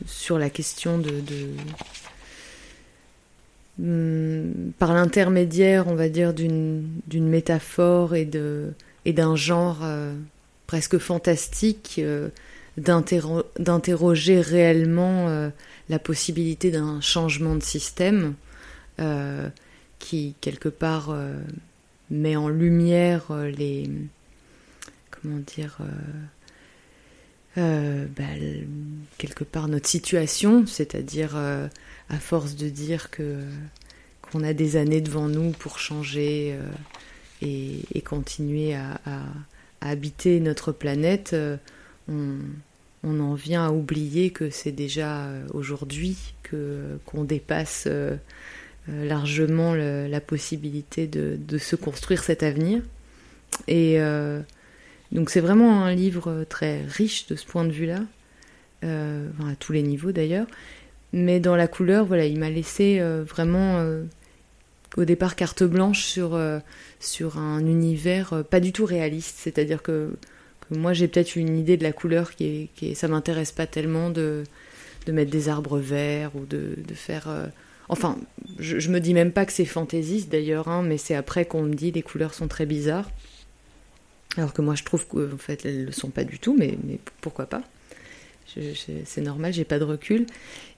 [0.06, 1.22] Sur la question de,
[3.80, 10.14] Hmm, par l'intermédiaire, on va dire, d'une métaphore et d'un genre euh,
[10.68, 12.28] presque fantastique, euh,
[12.78, 15.50] d'interroger réellement euh,
[15.88, 18.36] la possibilité d'un changement de système
[19.98, 21.16] qui, quelque part,
[22.12, 23.90] met en lumière les.
[25.10, 25.78] Comment dire
[27.60, 28.24] bah,
[29.18, 33.44] quelque part notre situation, c'est-à-dire à force de dire que
[34.32, 39.00] qu'on a des années devant nous pour changer euh, et, continuer à,
[39.82, 41.58] habiter notre planète, euh,
[42.10, 47.88] on, en vient à oublier que c'est déjà euh, aujourd'hui que qu'on dépasse
[48.88, 52.82] largement la possibilité de, de, se construire cet avenir.
[53.68, 54.00] Et
[55.12, 58.02] donc c'est vraiment un livre très riche de ce point de vue-là,
[58.84, 60.48] à tous les niveaux d'ailleurs.
[61.14, 64.04] Mais dans la couleur, voilà, il m'a laissé euh, vraiment euh,
[64.96, 66.60] au départ carte blanche sur, euh,
[67.36, 69.38] un univers pas du tout réaliste.
[69.40, 70.12] C'est-à-dire que,
[70.72, 74.12] moi j'ai peut-être une idée de la couleur qui est, qui ça m'intéresse pas tellement
[74.12, 74.44] de,
[75.08, 77.30] mettre des arbres verts ou de, de faire.
[77.88, 78.16] Enfin,
[78.60, 81.64] je, je, me dis même pas que c'est fantaisiste d'ailleurs, hein, mais c'est après qu'on
[81.64, 83.10] me dit les couleurs sont très bizarres.
[84.40, 87.00] Alors que moi je trouve qu'en fait elles le sont pas du tout, mais, mais
[87.22, 87.62] pourquoi pas
[89.06, 90.26] c'est normal, j'ai pas de recul.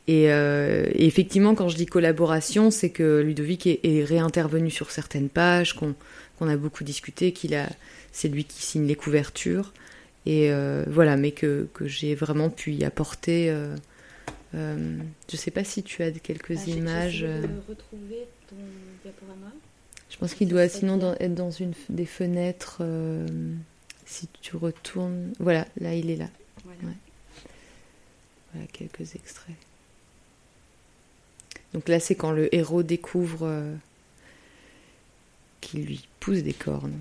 [0.09, 5.74] Euh, et, effectivement, quand je dis collaboration, c'est que Ludovic est, réintervenu sur certaines pages,
[5.74, 7.70] qu'on a beaucoup discuté, qu'il a,
[8.12, 9.74] c'est lui qui signe les couvertures.
[10.26, 13.49] Et euh, voilà, mais que, que j'ai vraiment pu y apporter.
[13.49, 13.76] Euh,
[14.53, 14.97] euh
[15.32, 17.22] je sais pas si tu as quelques ah, images.
[17.22, 18.57] De retrouver ton
[19.03, 19.51] diaporama.
[20.12, 22.84] Je pense qu'il doit sinon être dans une des fenêtres.
[24.05, 26.30] si tu retournes, voilà, là il est là.
[28.53, 29.55] voilà quelques extraits.
[31.74, 33.74] Donc là, c'est quand le héros découvre euh,
[35.62, 36.99] qu'il lui pousse des cornes.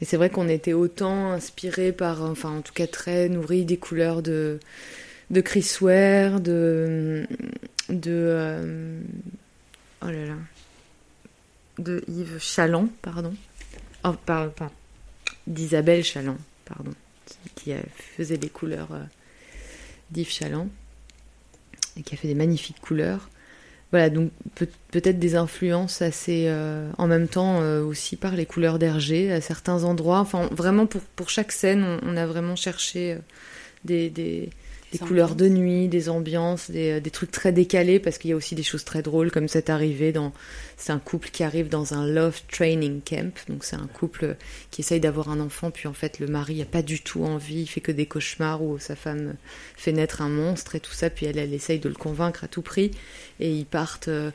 [0.00, 3.76] Et c'est vrai qu'on était autant inspiré par, enfin en tout cas très nourri des
[3.76, 4.58] couleurs de,
[5.30, 7.26] de Chris Ware, de,
[7.88, 9.00] de euh,
[10.02, 10.36] oh là là,
[11.78, 13.34] de Yves Chaland, pardon,
[14.04, 14.70] oh, pardon,
[15.46, 16.92] d'Isabelle Chaland, pardon
[17.54, 17.72] qui
[18.16, 19.02] faisait des couleurs euh,
[20.10, 20.68] d'Yves Chaland
[21.96, 23.30] et qui a fait des magnifiques couleurs.
[23.90, 24.32] Voilà, donc
[24.90, 29.84] peut-être des influences assez euh, en même temps aussi par les couleurs d'Hergé à certains
[29.84, 30.18] endroits.
[30.18, 33.16] Enfin, vraiment pour, pour chaque scène, on, a vraiment cherché
[33.84, 34.50] des, des,
[34.98, 38.36] des couleurs de nuit, des ambiances, des, des trucs très décalés parce qu'il y a
[38.36, 40.32] aussi des choses très drôles comme cette arrivée dans
[40.76, 43.32] c'est un couple qui arrive dans un love training camp.
[43.48, 44.36] Donc c'est un couple
[44.70, 47.62] qui essaye d'avoir un enfant puis en fait le mari a pas du tout envie,
[47.62, 49.34] il fait que des cauchemars où sa femme
[49.76, 52.48] fait naître un monstre et tout ça puis elle elle essaye de le convaincre à
[52.48, 52.92] tout prix.
[53.40, 54.30] Et ils partent euh,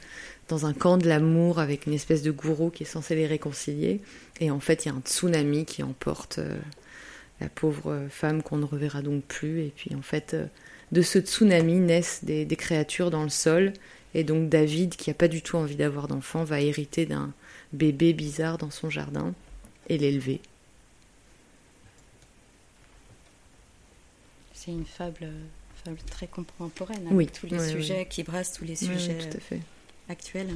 [0.50, 4.02] dans un camp de l'amour avec une espèce de gourou qui est censé les réconcilier.
[4.42, 6.58] Et en fait il y a un tsunami qui emporte euh,
[7.42, 9.62] la pauvre femme qu'on ne reverra donc plus.
[9.62, 10.46] Et puis en fait, euh,
[10.92, 13.74] de ce tsunami naissent des, créatures dans le sol.
[14.14, 17.32] Et donc David, qui n'a pas du tout envie d'avoir d'enfant, va hériter d'un
[17.74, 19.34] bébé bizarre dans son jardin
[19.88, 20.42] et l'élever.
[24.54, 25.30] C'est une fable,
[25.86, 29.18] fable, très contemporaine, avec oui, tous les sujets qui brassent tous les sujets
[30.10, 30.50] actuels.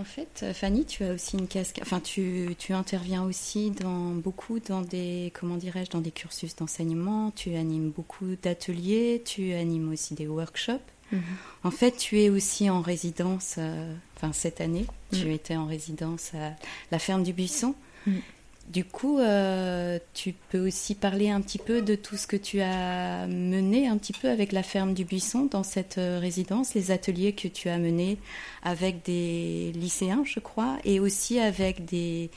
[0.00, 1.84] En fait, Fanny, tu as aussi une casquette.
[1.84, 7.32] Enfin, tu, tu, interviens aussi dans beaucoup dans des comment dirais-je dans des cursus d'enseignement.
[7.32, 9.20] Tu animes beaucoup d'ateliers.
[9.26, 10.80] Tu animes aussi des workshops.
[11.12, 11.22] Mhm.
[11.64, 13.56] En fait, tu es aussi en résidence.
[13.58, 15.32] Euh, enfin, cette année, tu mhm.
[15.32, 16.54] étais en résidence à
[16.90, 17.74] la ferme du Buisson.
[18.06, 18.22] Mhm.
[18.70, 22.60] Du coup, euh, tu peux aussi parler un petit peu de tout ce que tu
[22.60, 26.92] as mené un petit peu avec la ferme du Buisson dans cette euh, résidence, les
[26.92, 28.16] ateliers que tu as menés
[28.62, 32.30] avec des lycéens, je crois, et aussi avec des,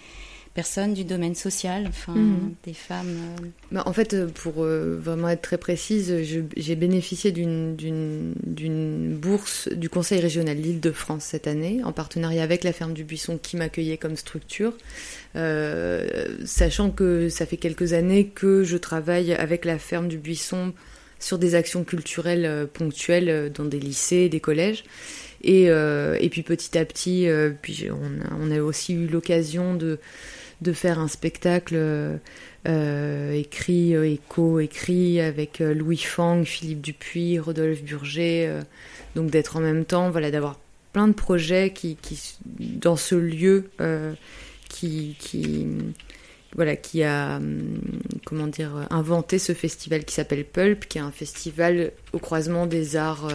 [0.53, 2.53] personnes du domaine social, enfin mhm.
[2.63, 3.17] des femmes.
[3.41, 3.47] Euh.
[3.71, 6.15] Bah, en fait, euh, pour euh, vraiment être très précise,
[6.55, 8.33] j'ai bénéficié d'une
[9.19, 13.57] bourse du Conseil régional d'Île-de-France cette année, en partenariat avec la ferme du Buisson qui
[13.57, 14.73] m'accueillait comme structure,
[16.45, 20.73] sachant que ça fait quelques années que je travaille avec la ferme du Buisson
[21.19, 24.83] sur des actions culturelles ponctuelles dans des lycées, des collèges.
[25.41, 27.27] Et, et puis petit à petit,
[27.61, 29.99] puis on a aussi eu l'occasion de
[30.63, 32.17] de faire un spectacle euh,
[32.67, 38.61] euh, écrit et co-écrit avec euh, Louis Fang, Philippe Dupuis, Rodolphe Burger,
[39.15, 40.59] donc d'être en même temps, voilà, d'avoir
[40.93, 41.97] plein de projets qui,
[42.45, 43.69] dans ce lieu
[44.69, 45.67] qui, qui
[46.55, 47.41] voilà, qui a
[48.25, 52.95] comment dire inventé ce festival qui s'appelle Pulp, qui est un festival au croisement des
[52.95, 53.27] arts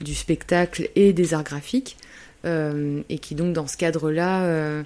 [0.00, 1.96] du spectacle et des arts graphiques,
[2.44, 4.84] et qui donc dans ce cadre-là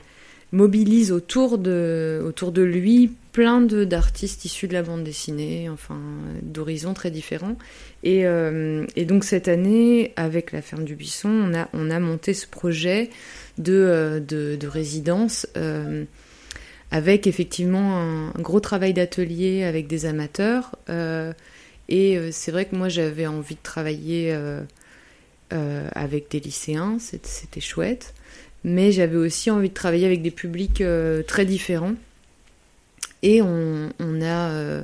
[0.52, 6.00] mobilise autour de, autour de lui plein d'artistes issus de la bande dessinée, enfin
[6.42, 7.56] d'horizons très différents.
[8.02, 12.00] Et, euh, et, donc cette année, avec la ferme du Buisson, on a, on a
[12.00, 13.10] monté ce projet
[13.58, 16.04] de, euh, de, de résidence euh,
[16.90, 20.76] avec effectivement un, gros travail d'atelier avec des amateurs.
[21.88, 24.36] et c'est vrai que moi j'avais envie de travailler
[25.50, 28.12] avec des lycéens, c'était chouette
[28.64, 31.94] mais j'avais aussi envie de travailler avec des publics euh, très différents.
[33.22, 34.82] Et on, a, euh,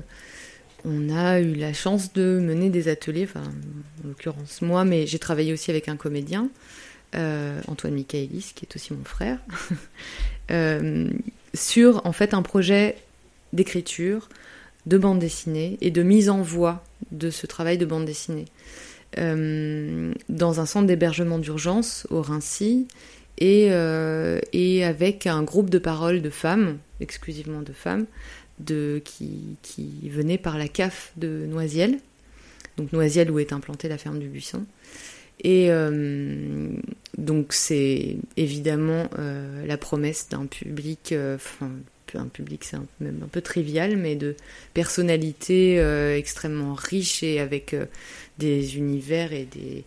[0.84, 3.44] on a eu la chance de mener des ateliers, enfin,
[4.04, 6.50] en l'occurrence moi, mais j'ai travaillé aussi avec un comédien,
[7.14, 9.38] euh, Antoine Michaelis, qui est aussi mon frère,
[11.54, 12.96] sur en fait un projet
[13.54, 14.28] d'écriture,
[14.84, 18.44] de bande dessinée et de mise en voix de ce travail de bande dessinée.
[19.16, 22.86] dans un centre d'hébergement d'urgence au Rincy
[23.38, 28.06] et, euh, et avec un groupe de paroles de femmes, exclusivement de femmes,
[28.58, 29.56] de, qui,
[30.08, 31.98] venaient par la CAF de Noisiel,
[32.76, 34.64] donc Noisiel où est implantée la ferme du Buisson.
[35.44, 36.70] Et euh,
[37.18, 43.98] donc c'est évidemment euh, la promesse d'un public, un public c'est même un peu trivial,
[43.98, 44.34] mais de
[44.72, 45.76] personnalités
[46.16, 47.76] extrêmement riches et avec
[48.38, 49.84] des univers et des,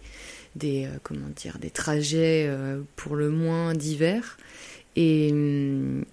[0.56, 1.28] des, euh, comment
[1.60, 4.38] des trajets euh, pour le moins divers.
[4.95, 5.34] Et,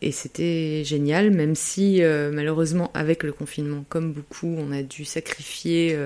[0.01, 5.05] et c'était génial, même si euh, malheureusement avec le confinement, comme beaucoup, on a dû
[5.05, 5.99] sacrifier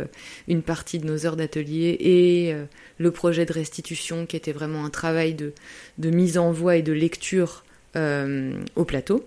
[0.48, 2.54] une partie de nos heures d'atelier et
[2.96, 5.52] le projet de restitution qui était vraiment un travail de,
[5.98, 7.64] de mise en voix et de lecture
[7.96, 9.26] au plateau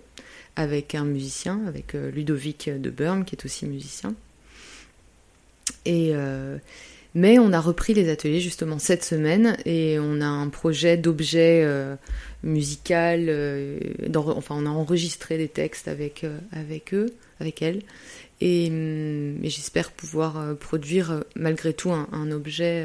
[0.56, 4.14] avec un musicien, avec Ludovic de Burm qui est aussi musicien.
[5.84, 6.12] Et,
[7.14, 11.62] mais on a repris les ateliers justement cette semaine et on a un projet d'objet
[11.64, 11.94] euh,
[12.42, 13.26] musical.
[13.28, 13.78] Euh,
[14.16, 17.82] enfin, on a enregistré des textes avec, euh, avec eux, avec elles.
[18.40, 22.84] Et, hum, j'espère pouvoir produire malgré tout un, objet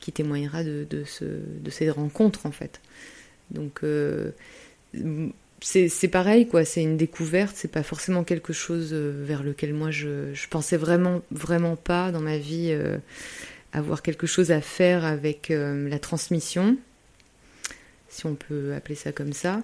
[0.00, 2.80] qui témoignera de, de, ce, de, ces rencontres en fait.
[3.50, 3.82] Donc
[5.60, 10.32] c'est pareil quoi, c'est une découverte, c'est pas forcément quelque chose vers lequel moi je,
[10.32, 12.74] je pensais vraiment vraiment pas dans ma vie
[13.72, 16.76] avoir quelque chose à faire avec euh, la transmission,
[18.08, 19.62] si on peut appeler ça comme ça.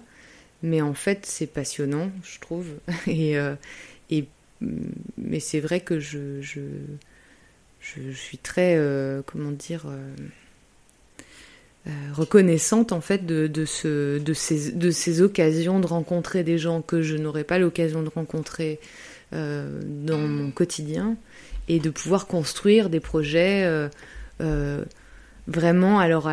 [0.63, 2.67] Mais en fait, c'est passionnant, je trouve.
[3.07, 3.55] et, euh,
[4.11, 4.27] et,
[5.19, 6.61] mais c'est vrai que je, je,
[7.81, 9.87] je suis très, euh, comment dire,
[12.15, 16.83] reconnaissante en fait de, de, ce, de, ces, de ces occasions de rencontrer des gens
[16.83, 18.81] que je n'aurais pas l'occasion de rencontrer
[19.31, 21.17] dans mon quotidien
[21.69, 23.89] et de pouvoir construire des projets euh,
[24.41, 24.85] euh,
[25.49, 26.31] vraiment alors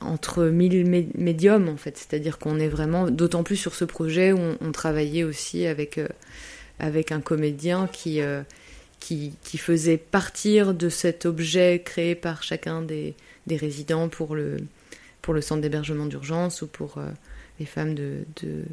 [0.00, 1.96] entre mille médiums en fait.
[1.96, 6.08] C'est-à-dire qu'on est vraiment d'autant plus sur ce projet où on, travaillait aussi avec euh,
[6.78, 8.20] avec un comédien qui,
[8.98, 13.14] qui, faisait partir de cet objet créé par chacun des,
[13.46, 14.56] des résidents pour le
[15.22, 17.00] pour le centre d'hébergement d'urgence ou pour
[17.60, 18.64] les femmes de, de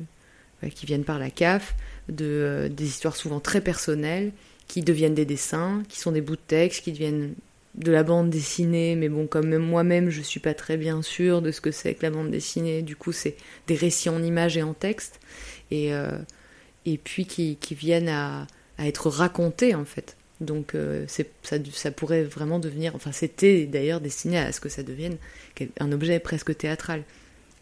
[0.73, 1.75] qui viennent par la CAF
[2.09, 4.31] de des histoires souvent très personnelles
[4.71, 7.33] qui deviennent des dessins, qui sont des bouts de texte, qui deviennent
[7.75, 11.51] de la bande dessinée, mais bon, comme moi-même, je suis pas très bien sûre de
[11.51, 12.81] ce que c'est que la bande dessinée.
[12.81, 13.35] Du coup, c'est
[13.67, 15.19] des récits en images et en texte,
[15.71, 15.91] et
[16.85, 18.47] et puis qui, qui viennent à,
[18.77, 20.15] à, être racontés en fait.
[20.39, 20.73] Donc
[21.07, 25.17] c'est ça, ça pourrait vraiment devenir, enfin c'était d'ailleurs destiné à ce que ça devienne
[25.79, 27.03] un objet presque théâtral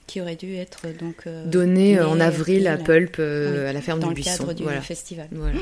[0.09, 3.99] qui aurait dû être donc euh, donné en avril à Pulp euh, à la ferme
[3.99, 4.43] du Buisson.
[4.43, 5.27] Dans le cadre du festival.
[5.31, 5.59] Voilà.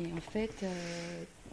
[0.00, 0.66] Et en fait, euh,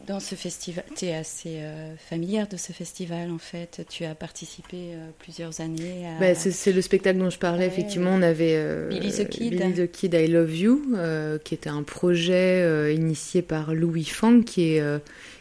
[0.07, 1.61] dans ce festival, tu es assez
[1.97, 3.85] familière de ce festival en fait.
[3.89, 6.07] Tu as participé plusieurs années.
[6.07, 6.19] À...
[6.19, 7.65] Bah, c'est le spectacle dont je parlais.
[7.65, 9.49] Effectivement, on avait Billy the Kid.
[9.51, 10.95] Billy the Kid, I Love You,
[11.43, 14.83] qui était un projet initié par Louis Fang, qui est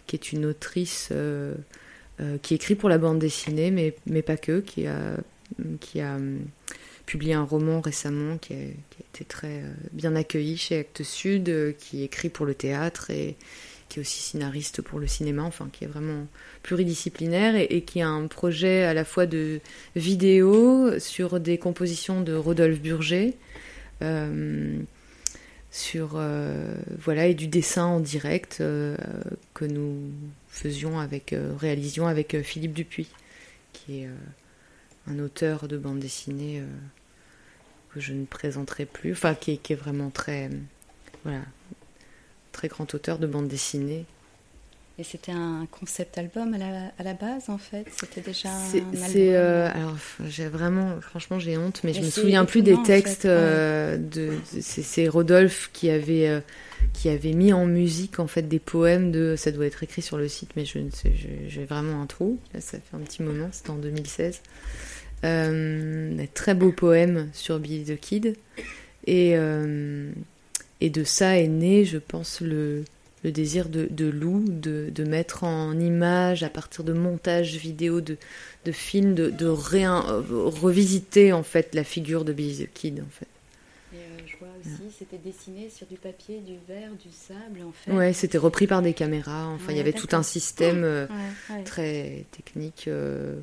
[0.07, 1.11] qui est une autrice
[2.21, 5.17] euh, qui écrit pour la bande dessinée, mais, mais pas que, qui a,
[5.81, 6.17] qui a
[7.07, 11.73] publié un roman récemment qui a, été très euh, bien accueilli chez Actes Sud, euh,
[11.79, 13.37] qui écrit pour le théâtre et
[13.89, 16.27] qui est aussi scénariste pour le cinéma, enfin qui est vraiment
[16.63, 19.61] pluridisciplinaire et, qui a un projet à la fois de
[19.95, 23.35] vidéo sur des compositions de Rodolphe Burger.
[24.03, 24.79] Euh,
[25.71, 26.21] sur
[27.01, 29.97] voilà et du dessin en direct que nous
[30.49, 33.09] faisions avec réalisions avec Philippe Dupuis
[33.73, 34.09] qui est
[35.07, 36.63] un auteur de bande dessinée
[37.93, 40.51] que je ne présenterai plus enfin qui, qui est vraiment très
[41.25, 41.43] voilà
[42.53, 44.07] très grand auteur de bande dessinée
[44.97, 47.85] et c'était un concept album à la, à la base, en fait?
[47.97, 48.93] C'était déjà un album?
[49.17, 51.01] euh, Alors, j'ai vraiment...
[51.01, 53.25] Franchement, j'ai honte, mais, mais je me souviens plus des textes.
[53.25, 56.41] Euh, de, c'est Rodolphe qui avait, euh,
[56.93, 59.35] qui avait mis en musique, en fait, des poèmes de...
[59.37, 61.13] Ça doit être écrit sur le site, mais je ne sais...
[61.49, 62.39] J'ai vraiment un trou.
[62.53, 64.43] Là, ça fait un petit moment, c'était en 2016.
[65.25, 68.37] Euh, des très beaux poèmes sur Billy the Kid.
[69.07, 69.35] Et,
[70.81, 72.85] et de ça est né, je pense, le
[73.25, 78.03] le désir de, de Lou de, de, mettre en image à partir de montages vidéo,
[78.03, 78.19] de,
[78.67, 83.01] de films, de, de réin, euh, revisiter en fait la figure de Billy the Kid
[83.01, 83.27] en fait.
[83.95, 87.73] Et euh, je vois aussi, c'était dessiné sur du papier, du verre, du sable en
[87.73, 87.93] fait.
[87.93, 89.47] Ouais, c'était repris par des caméras.
[89.47, 91.07] Enfin, ouais, il y avait tout un système euh,
[91.51, 93.41] ouais, très technique, euh,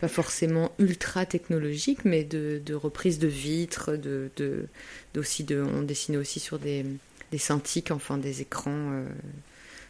[0.00, 4.68] pas forcément ultra technologique, mais de, de reprise de vitres, de, de,
[5.16, 6.84] aussi de, on dessinait aussi sur des
[7.32, 9.06] des enfin des écrans euh,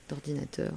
[0.08, 0.72] d'ordinateur.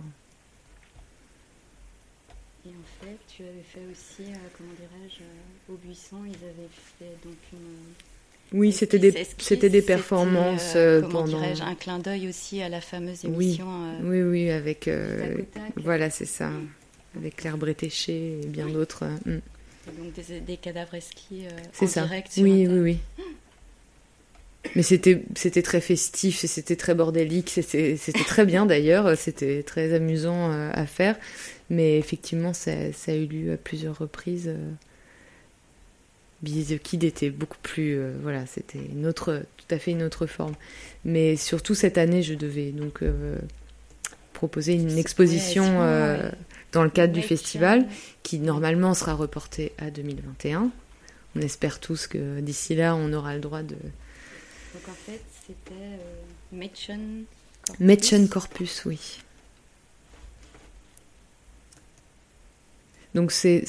[2.65, 6.69] Et en fait, tu avais fait aussi, euh, comment dirais-je, euh, au buisson, ils avaient
[6.99, 8.59] fait donc une.
[8.59, 11.41] Oui, c'était des, c'était des performances euh, comment pendant.
[11.41, 13.67] un clin d'œil aussi à la fameuse émission.
[14.01, 14.89] Oui, oui, oui, avec.
[15.77, 16.51] voilà, c'est ça.
[17.17, 19.05] Avec Claire Bretéché et bien d'autres.
[19.25, 19.39] Mm.
[19.97, 21.45] Donc des, des cadavres esquis
[21.81, 22.03] en ça.
[22.03, 22.97] direct sur Oui, oui, oui.
[24.75, 30.51] Mais c'était c'était très festif, c'était très bordélique, c'était très bien d'ailleurs, c'était très amusant
[30.51, 31.15] euh, à faire.
[31.69, 34.51] Mais effectivement, ça, ça, a eu lieu à plusieurs reprises.
[36.41, 40.03] Billy the Kid était beaucoup plus, euh, voilà, c'était une autre, tout à fait une
[40.03, 40.53] autre forme.
[41.03, 43.37] Mais surtout cette année, je devais donc euh,
[44.33, 46.31] proposer une exposition euh, ouais.
[46.77, 47.87] Dans le cadre du festival,
[48.21, 50.69] qui normalement sera reportée à 2021.
[51.35, 53.75] On espère tous que d'ici là, on aura le droit de
[54.73, 55.73] donc en fait, c'était
[58.11, 58.85] euh, Corpus.
[58.85, 59.19] Oui.
[63.15, 63.63] Donc c'est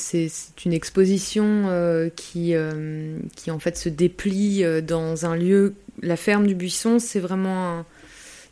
[0.67, 5.75] une exposition euh, qui, euh, qui en fait se déplie euh, dans un lieu.
[6.03, 7.87] La ferme du Buisson, c'est vraiment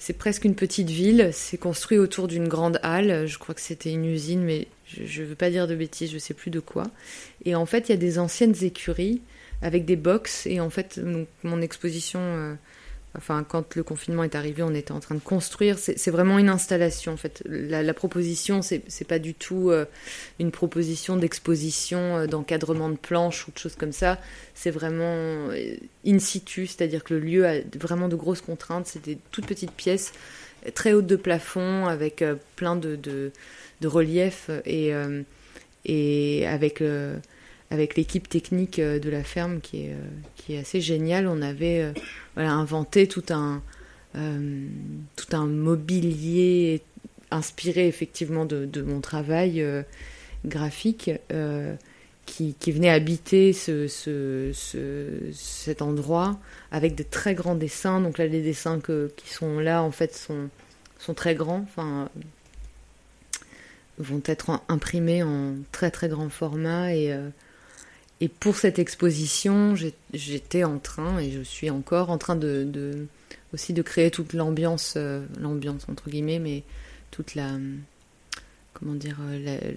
[0.07, 1.31] c'est presque une petite ville.
[1.33, 3.27] C'est construit autour d'une grande halle.
[3.27, 6.19] Je crois que c'était une usine, mais je ne veux pas dire de bêtises, je
[6.19, 6.85] sais plus de quoi.
[7.45, 9.21] Et en fait, il y a des anciennes écuries
[9.63, 10.47] avec des box.
[10.47, 12.55] Et en fait, donc, mon exposition, euh,
[13.17, 15.79] enfin, quand le confinement est arrivé, on était en train de construire.
[15.79, 17.13] C'est vraiment une installation.
[17.13, 19.87] En fait, la, la proposition, c'est pas du tout euh,
[20.39, 24.19] une proposition d'exposition, euh, d'encadrement de planches ou de choses comme ça.
[24.55, 25.05] C'est vraiment
[25.51, 28.87] euh, in situ, c'est-à-dire que le lieu a vraiment de grosses contraintes.
[28.87, 30.13] C'est des toutes petites pièces
[30.75, 32.25] très hautes de plafond avec
[32.57, 33.33] plein de, de,
[33.85, 34.93] reliefs et,
[36.47, 36.81] avec
[37.97, 39.91] l'équipe technique de la ferme qui
[40.49, 41.29] est, assez géniale.
[41.29, 41.93] On avait
[42.37, 43.63] voilà, inventé tout un,
[44.15, 44.69] euh,
[45.17, 46.83] tout un mobilier
[47.31, 49.83] inspiré effectivement de, mon travail euh,
[50.45, 51.75] graphique euh,
[52.27, 56.39] qui, qui, venait habiter ce, ce, ce, cet endroit
[56.71, 58.01] avec de très grands dessins.
[58.01, 60.49] Donc là, les dessins qui sont là, en fait, sont,
[60.99, 61.65] sont très grands.
[61.65, 62.11] Enfin,
[63.99, 67.17] vont être imprimés en très très grand format et
[68.21, 69.75] et pour cette exposition,
[70.15, 73.07] j'étais en train, et je suis encore en train de, de
[73.53, 76.63] aussi de créer toute l'ambiance, euh, l'ambiance entre guillemets, mais
[77.11, 77.59] toute la,
[78.73, 79.19] comment dire,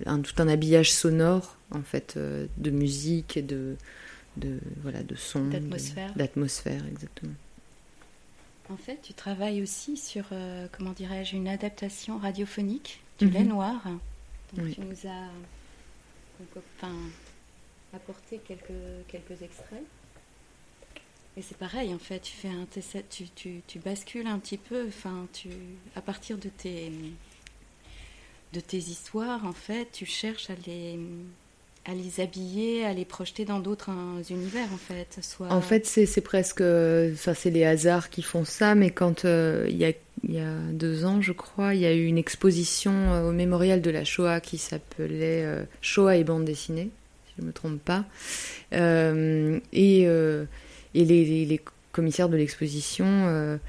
[0.06, 3.76] un, tout un habillage sonore en fait de musique et de,
[4.38, 7.36] de voilà de son, d'atmosphère, d'atmosphère exactement.
[8.72, 10.26] En fait, tu travailles aussi sur,
[10.72, 13.34] comment dirais-je, une adaptation radiophonique du mhm.
[13.34, 13.82] lait noir.
[14.54, 15.30] Donc, Tu nous as
[16.78, 16.96] enfin,
[17.94, 19.84] apporté quelques, quelques extraits.
[21.38, 22.68] Et c'est pareil, en fait, tu fais un
[23.10, 25.50] tu, tu, tu, bascules un petit peu, enfin, tu,
[25.96, 26.92] à partir de tes,
[28.54, 31.00] de tes histoires, en fait, tu cherches à les,
[31.86, 33.92] à les habiller, à les projeter dans d'autres
[34.30, 35.20] univers, en fait.
[35.22, 35.52] Soit...
[35.52, 39.78] En fait, c'est presque, enfin, c'est les hasards qui font ça, mais quand euh, il
[39.78, 42.92] y a il y a deux ans, je crois, il y a eu une exposition
[42.92, 46.99] euh, au mémorial de la Shoah qui s'appelait euh, Shoah et bande dessinée, si
[47.40, 48.06] je ne me trompe pas.
[48.72, 51.62] et, et les,
[51.92, 53.60] commissaires de l'exposition,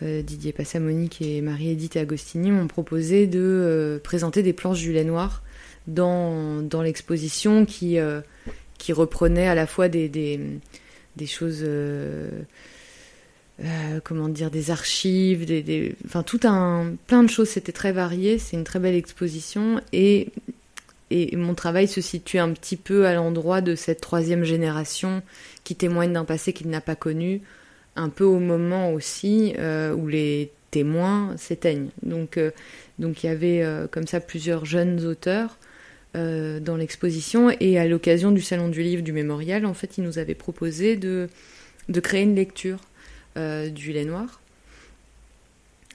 [0.00, 5.42] Didier Passamonique et Marie-Édith Agostini, m'ont proposé de présenter des planches du lait noir
[5.86, 7.98] dans, dans l'exposition qui,
[8.78, 11.64] qui reprenait à la fois des, des, choses
[13.60, 17.48] euh, comment dire, des archives, des, enfin tout un, plein de choses.
[17.48, 18.38] C'était très varié.
[18.38, 20.28] C'est une très belle exposition et
[21.16, 25.22] et mon travail se situe un petit peu à l'endroit de cette troisième génération
[25.62, 27.42] qui témoigne d'un passé qu'il n'a pas connu,
[27.96, 31.90] un peu au moment aussi euh, où les témoins s'éteignent.
[32.02, 32.50] Donc, euh,
[32.98, 35.58] il y avait comme ça plusieurs jeunes auteurs
[36.14, 40.20] dans l'exposition et à l'occasion du salon du livre du mémorial, en fait, ils nous
[40.20, 41.28] avaient proposé de,
[41.88, 42.78] de créer une lecture
[43.36, 44.40] euh, du lait noir.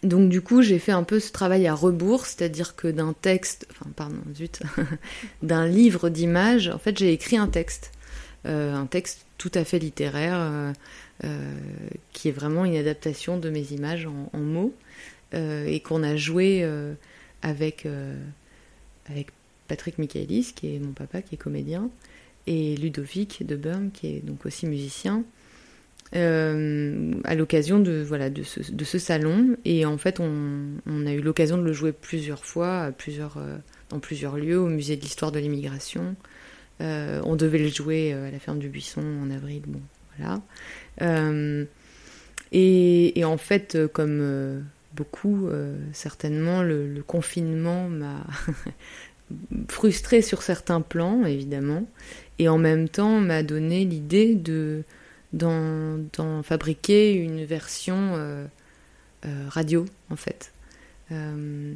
[0.03, 3.67] Donc du coup, j'ai fait un peu ce travail à rebours, c'est-à-dire que d'un texte,
[3.71, 4.61] enfin pardon, zut,
[5.43, 7.91] d'un livre d'images, en fait, j'ai écrit un texte,
[8.45, 10.73] euh, un texte tout à fait littéraire,
[11.23, 11.53] euh,
[12.13, 14.73] qui est vraiment une adaptation de mes images en, mots,
[15.33, 16.67] et qu'on a joué
[17.41, 17.85] avec
[19.09, 19.27] avec
[19.67, 21.89] Patrick Michaelis, qui est mon papa, qui est comédien,
[22.47, 25.23] et Ludovic de Burm, qui est donc aussi musicien.
[26.15, 29.55] Euh, à l'occasion de, voilà, de, ce, de ce salon.
[29.63, 30.31] Et en fait, on,
[30.87, 33.57] on a eu l'occasion de le jouer plusieurs fois, plusieurs, euh,
[33.89, 36.15] dans plusieurs lieux, au musée de l'histoire de l'immigration.
[36.81, 39.61] Euh, on devait le jouer à la ferme du Buisson en avril.
[39.67, 39.81] Bon,
[40.17, 40.41] voilà.
[42.51, 44.63] Et, et, en fait, comme
[44.95, 45.49] beaucoup,
[45.93, 48.25] certainement, le, le confinement m'a
[49.67, 51.87] frustré sur certains plans, évidemment,
[52.39, 54.83] et en même temps m'a donné l'idée de
[55.33, 58.45] d'en fabriquer une version euh,
[59.25, 60.51] euh, radio, en fait.
[61.11, 61.73] Euh,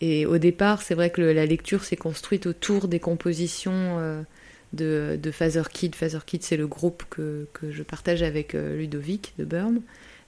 [0.00, 4.24] et au départ, c'est vrai que la lecture s'est construite autour des compositions
[4.72, 5.94] de, de Father Kid.
[5.94, 9.82] Father Kid, c'est le groupe que, que, je partage avec Ludovic de Burn,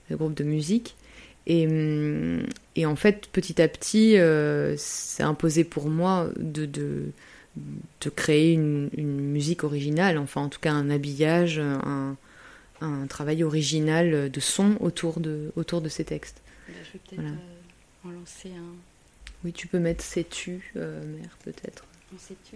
[0.09, 0.95] le groupe de musique.
[1.47, 2.45] Et, hum,
[2.75, 4.15] et, en fait, petit à petit,
[4.77, 7.05] c'est imposé pour moi de, de,
[8.01, 12.15] de créer une, une, musique originale, enfin en tout cas un habillage, un,
[12.83, 16.41] un travail original de son autour de, autour de ces textes.
[16.67, 18.75] Je vais peut-être euh, en lancer un.
[19.43, 21.85] Oui, tu peux mettre sais-tu, euh, mère, peut-être.
[22.17, 22.55] sais-tu?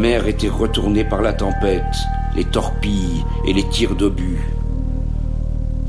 [0.00, 1.94] Mer était retournée par la tempête,
[2.34, 4.40] les torpilles et les tirs d'obus.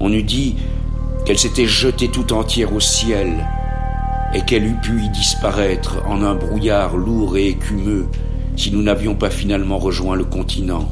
[0.01, 0.57] On eût dit
[1.25, 3.47] qu'elle s'était jetée tout entière au ciel
[4.33, 8.07] et qu'elle eût pu y disparaître en un brouillard lourd et écumeux
[8.57, 10.89] si nous n'avions pas finalement rejoint le continent,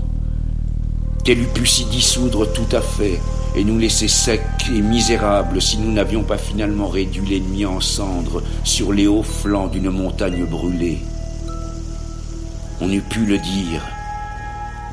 [1.26, 3.20] qu'elle eût pu s'y dissoudre tout à fait
[3.55, 4.41] et nous laisser secs
[4.74, 9.67] et misérables si nous n'avions pas finalement réduit l'ennemi en cendres sur les hauts flancs
[9.67, 10.99] d'une montagne brûlée.
[12.82, 13.86] On eût pu le dire,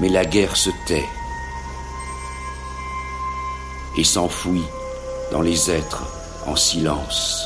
[0.01, 1.07] mais la guerre se tait
[3.97, 4.65] et s'enfouit
[5.31, 6.05] dans les êtres
[6.47, 7.46] en silence.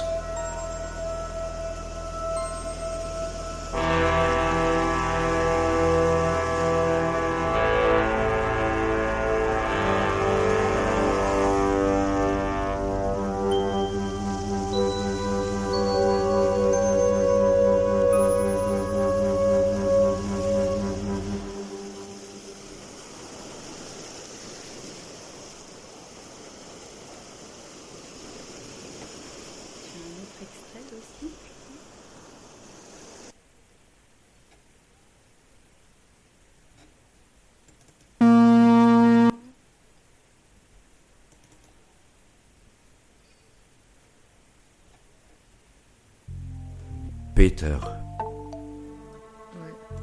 [47.41, 47.79] Peter.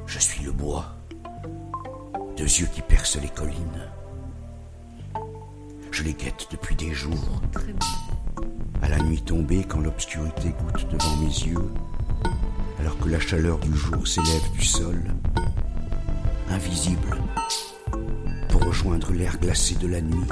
[0.08, 0.88] Je suis le bois.
[2.36, 3.92] Deux yeux qui percent les collines.
[5.92, 7.40] Je les guette depuis des jours.
[8.82, 11.72] À la nuit tombée, quand l'obscurité goûte devant mes yeux,
[12.80, 15.00] alors que la chaleur du jour s'élève du sol,
[16.50, 17.18] invisible,
[18.50, 20.28] pour rejoindre l'air glacé de la nuit.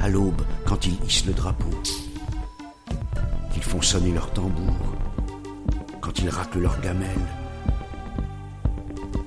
[0.00, 1.82] À l'aube, quand ils hissent le drapeau,
[3.52, 4.97] qu'ils font sonner leur tambour,
[6.18, 7.28] quand ils raclent leurs gamelles,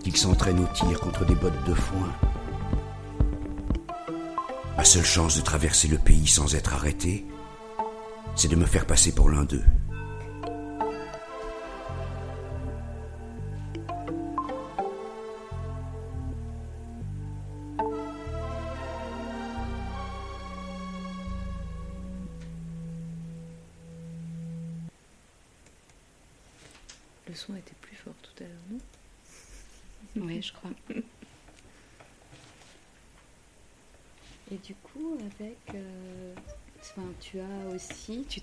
[0.04, 2.12] qu'ils s'entraînent au tir contre des bottes de foin.
[4.78, 7.26] Ma seule chance de traverser le pays sans être arrêté,
[8.36, 9.64] c'est de me faire passer pour l'un d'eux.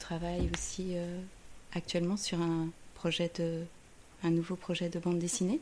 [0.08, 1.18] Travailles aussi euh,
[1.74, 3.60] actuellement sur un projet de,
[4.24, 5.60] un nouveau projet de bande dessinée.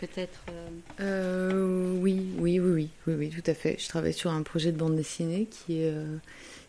[0.00, 0.40] Peut-être.
[0.50, 0.68] euh,
[1.00, 3.76] Euh, oui, oui, oui, oui, oui, oui, tout à fait.
[3.78, 6.16] Je travaille sur un projet de bande dessinée qui, euh,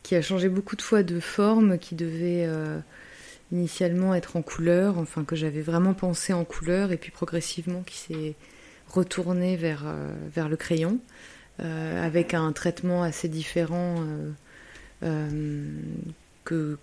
[0.03, 2.79] qui a changé beaucoup de fois de forme, qui devait euh,
[3.51, 7.97] initialement être en couleur, enfin que j'avais vraiment pensé en couleur, et puis progressivement qui
[7.97, 8.35] s'est
[8.87, 9.85] retourné vers,
[10.35, 10.99] vers le crayon,
[11.61, 13.95] euh, avec un traitement assez différent.
[14.01, 14.31] euh,
[15.03, 15.71] euh,
[16.43, 16.77] que,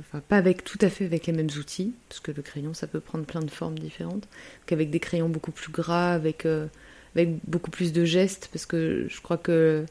[0.00, 2.86] enfin, pas avec tout à fait avec les mêmes outils, parce que le crayon ça
[2.86, 4.28] peut prendre plein de formes différentes,
[4.66, 6.66] qu'avec des crayons beaucoup plus gras, avec, euh,
[7.14, 9.84] avec beaucoup plus de gestes, parce que je crois que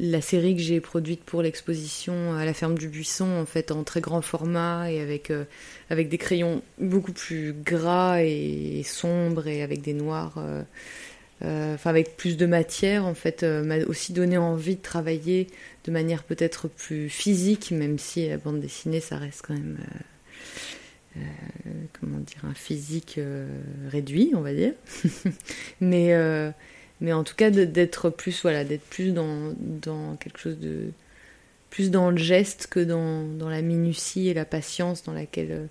[0.00, 3.84] la série que j'ai produite pour l'exposition à la ferme du buisson, en fait, en
[3.84, 5.44] très grand format et avec, euh,
[5.90, 10.62] avec des crayons beaucoup plus gras et, sombres et avec des noirs, euh,
[11.42, 15.46] enfin avec plus de matière, en fait, euh, m'a aussi donné envie de travailler
[15.84, 21.18] de manière peut-être plus physique, même si la bande dessinée, ça reste quand même, euh,
[21.18, 23.46] euh, comment dire, un physique euh,
[23.88, 24.74] réduit, on va dire.
[25.80, 26.50] mais, euh,
[27.00, 30.92] mais en tout cas, d'être plus, voilà, d'être plus dans, quelque chose de
[31.70, 35.66] plus dans le geste que dans, dans la minutie et la patience dans laquelle euh,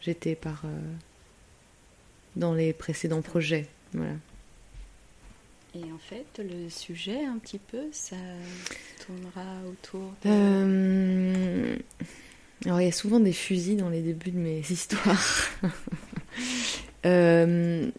[0.00, 0.68] j'étais par euh,
[2.36, 3.66] dans les précédents projets.
[3.94, 4.12] Voilà.
[5.74, 8.16] Et en fait, le sujet, un petit peu, ça
[9.06, 10.28] tournera autour de...
[10.30, 11.76] Euh,
[12.64, 15.50] Alors, il y a souvent des fusils dans les débuts de mes histoires.
[17.06, 17.90] Euh,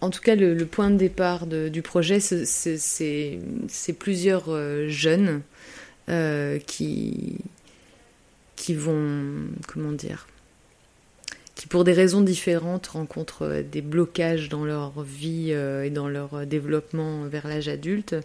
[0.00, 3.40] En tout cas, le, point de départ du projet, c'est-
[3.98, 5.42] plusieurs euh, jeunes
[6.66, 7.38] qui,
[8.56, 10.26] qui vont, comment dire,
[11.60, 16.08] qui pour des raisons différentes rencontrent euh, des blocages dans leur vie euh, et dans
[16.08, 18.16] leur euh, développement vers l'âge adulte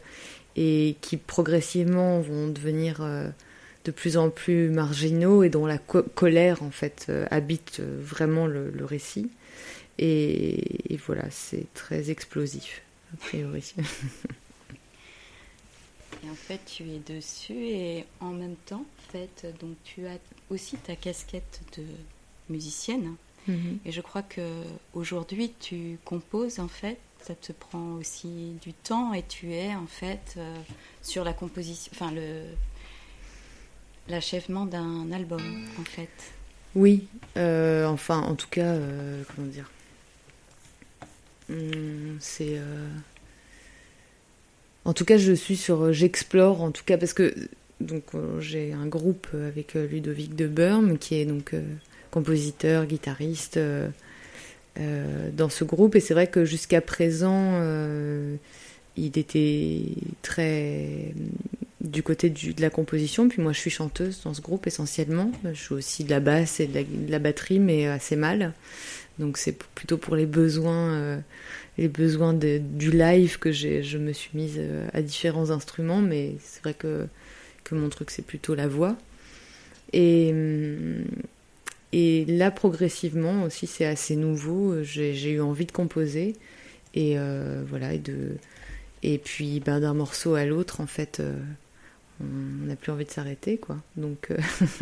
[0.56, 3.02] et qui progressivement vont devenir
[3.84, 8.70] de plus en plus marginaux et dont la co- colère en fait habite vraiment le,
[8.70, 9.30] le récit.
[10.00, 12.84] Et, et voilà, c'est très explosif
[13.14, 13.74] a priori.
[16.24, 20.18] Et en fait, tu es dessus et en même temps, en fait, donc tu as
[20.50, 21.84] aussi ta casquette de
[22.50, 23.16] musicienne.
[23.48, 23.80] Mhm.
[23.86, 26.98] Et je crois que aujourd'hui, tu composes en fait.
[27.22, 30.56] Ça te prend aussi du temps et tu es en fait euh,
[31.02, 32.44] sur la composition, enfin le
[34.08, 35.42] l'achèvement d'un album
[35.80, 36.10] en fait.
[36.76, 39.72] Oui, euh, enfin, en tout cas, euh, comment dire
[41.50, 42.60] Hum, C'est.
[44.84, 45.94] En tout cas, je suis sur.
[45.94, 47.34] J'explore, en tout cas, parce que.
[47.82, 48.04] Donc,
[48.40, 51.54] j'ai un groupe avec Ludovic de Burm, qui est donc
[52.16, 53.90] compositeur, guitariste euh,
[54.80, 55.96] euh, dans ce groupe.
[55.96, 58.38] Et c'est vrai que jusqu'à présent, euh,
[58.96, 59.82] il était
[60.22, 61.14] très
[61.82, 63.28] du côté de la composition.
[63.28, 65.30] Puis moi, je suis chanteuse dans ce groupe essentiellement.
[65.44, 68.54] Je joue aussi de la basse et de la, batterie, mais assez mal.
[69.20, 71.22] Donc c'est plutôt pour les besoins,
[71.78, 74.60] les besoins du live que je me suis mise
[74.94, 76.02] à différents instruments.
[76.02, 77.08] Mais c'est vrai que,
[77.66, 78.96] que mon truc, c'est plutôt la voix.
[79.94, 81.06] Et, hum,
[81.98, 84.84] et là, progressivement aussi, c'est assez nouveau.
[84.84, 86.36] J'ai, eu envie de composer.
[86.94, 87.94] Et euh, voilà,
[89.02, 91.40] et puis ben, d'un morceau à l'autre, en fait, euh,
[92.20, 93.78] on n'a plus envie de s'arrêter, quoi.
[93.96, 94.38] Donc, euh,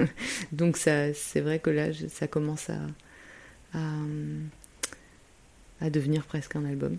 [0.52, 2.80] donc ça, c'est vrai que là, ça commence à,
[3.76, 3.94] à,
[5.82, 6.98] à devenir presque un album.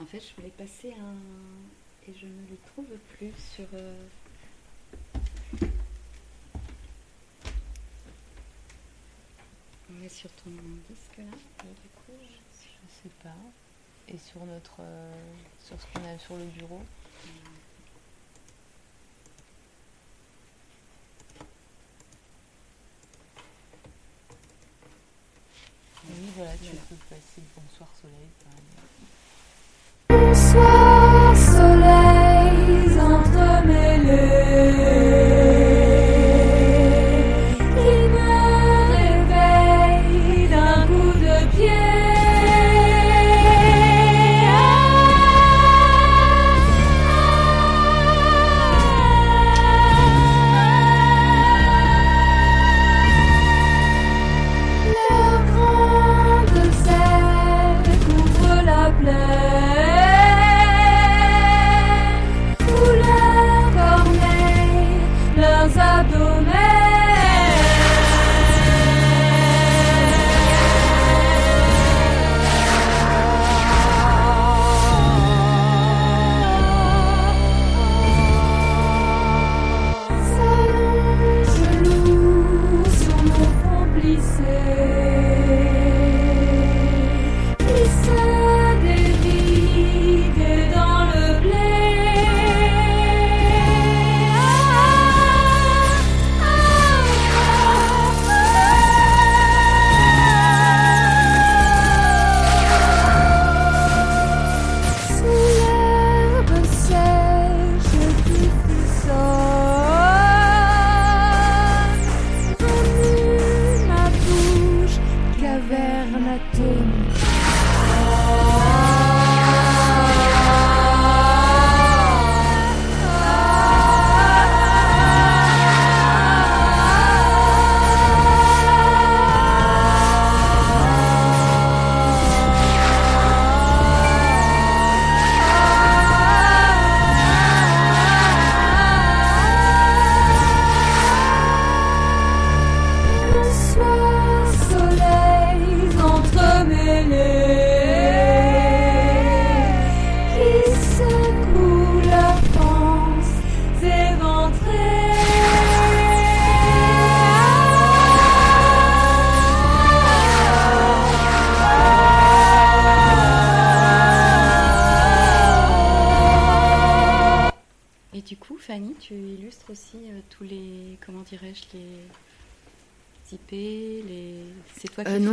[0.00, 3.66] En fait, je voulais passer un et je ne le trouve plus sur.
[10.06, 10.50] Sur ton
[10.88, 11.24] disque là
[11.62, 13.02] du coup, je...
[13.02, 13.34] sais pas.
[14.06, 14.80] Et sur notre,
[15.62, 16.80] sur ce qu'on a sur le bureau.
[26.06, 28.28] Oui, voilà, tu peux passer Bonsoir Soleil.
[28.44, 29.27] Bonsoir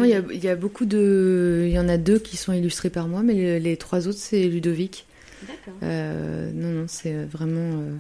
[0.04, 1.64] il y a beaucoup de.
[1.66, 4.48] Il y en a deux qui sont illustrés par moi, mais les, trois autres, c'est
[4.48, 5.06] Ludovic.
[5.42, 5.74] D'accord.
[5.84, 7.80] Euh, non, non, c'est vraiment.
[7.80, 7.96] Euh,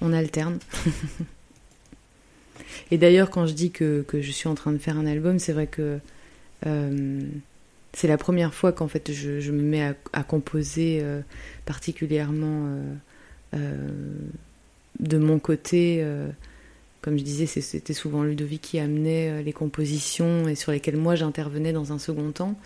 [0.00, 0.58] on alterne.
[2.90, 5.38] Et d'ailleurs, quand je dis que, que, je suis en train de faire un album,
[5.38, 5.98] c'est vrai que
[6.66, 7.20] euh,
[7.92, 11.02] c'est la première fois qu'en fait je, je, me mets à, à composer
[11.64, 12.68] particulièrement
[13.52, 16.04] de mon côté
[17.02, 21.16] comme je disais, c'était souvent Ludovic qui amenait euh, les compositions et sur lesquelles moi
[21.16, 22.56] j'intervenais dans un second temps.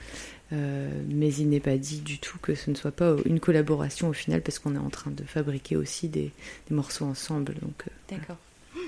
[0.52, 4.10] Euh, mais il n'est pas dit du tout que ce ne soit pas une collaboration
[4.10, 6.30] au final parce qu'on est en train de fabriquer aussi des,
[6.70, 7.54] morceaux ensemble.
[7.54, 8.36] Donc, euh, D'accord.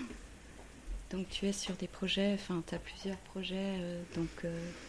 [1.11, 3.79] Donc tu es sur des projets, enfin tu as plusieurs projets,
[4.15, 4.29] donc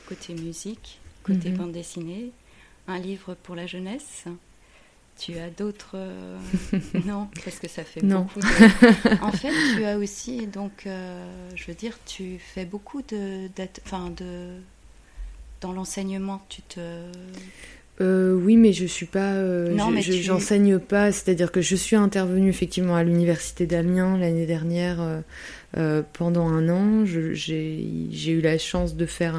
[0.06, 1.56] côté musique, côté mhm.
[1.56, 2.34] bande dessinée,
[2.90, 4.26] un livre pour la jeunesse,
[5.20, 5.96] tu as d'autres.
[5.96, 6.38] Euh,
[7.06, 8.40] non, parce que ça fait beaucoup.
[8.40, 9.22] De...
[9.24, 11.26] En fait, tu as aussi, donc, euh,
[11.56, 13.48] je veux dire, tu fais beaucoup de.
[13.86, 14.56] Enfin, de.
[15.62, 16.80] Dans l'enseignement, tu te.
[18.02, 19.34] Euh, oui, mais je suis pas.
[19.34, 21.12] non, mais j'enseigne pas.
[21.12, 25.22] C'est-à-dire que je suis intervenue effectivement à l'université d'Amiens l'année dernière
[25.78, 27.06] euh, pendant un an.
[27.06, 29.36] J'ai eu la chance de faire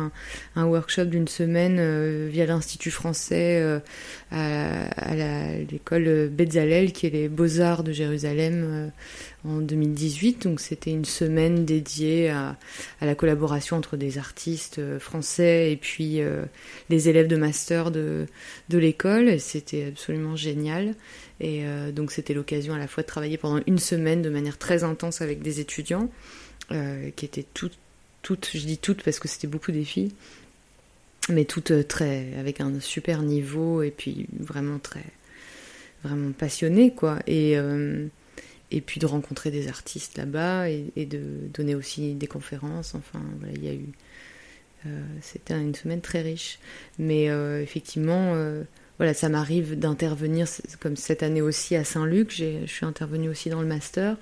[0.54, 3.80] un, workshop d'une semaine euh, via l'Institut français euh,
[4.30, 8.92] à, l'école Bezalel, qui est les Beaux-Arts de Jérusalem,
[9.44, 10.44] en 2018.
[10.44, 12.56] Donc c'était une semaine dédiée à,
[13.00, 16.20] la collaboration entre des artistes français et puis
[16.90, 18.26] les élèves de master de,
[18.70, 19.40] l'école.
[19.40, 20.94] C'était absolument génial.
[21.40, 24.58] Et euh, donc c'était l'occasion à la fois de travailler pendant une semaine de manière
[24.58, 26.10] très intense avec des étudiants,
[26.70, 27.78] euh, qui étaient toutes,
[28.22, 30.12] toutes, je dis toutes parce que c'était beaucoup des filles,
[31.30, 35.04] mais toutes euh, très, avec un super niveau et puis vraiment très,
[36.04, 37.18] vraiment passionnées quoi.
[37.26, 37.56] Et,
[38.86, 41.20] puis de rencontrer des artistes là-bas et, et, de
[41.52, 42.94] donner aussi des conférences.
[42.94, 43.86] Enfin, voilà, il y a eu.
[45.22, 46.60] c'était une semaine très riche.
[46.98, 47.24] Mais
[47.60, 48.36] effectivement,
[49.00, 50.46] voilà, ça m'arrive d'intervenir,
[50.78, 54.16] comme cette année aussi à Saint-Luc, je suis intervenue aussi dans le master.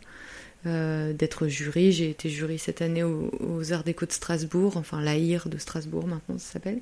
[0.65, 1.93] d'être jury.
[1.93, 6.39] J'ai été jury cette année aux, Arts Déco de Strasbourg, enfin l'AIR de Strasbourg maintenant
[6.39, 6.81] ça s'appelle.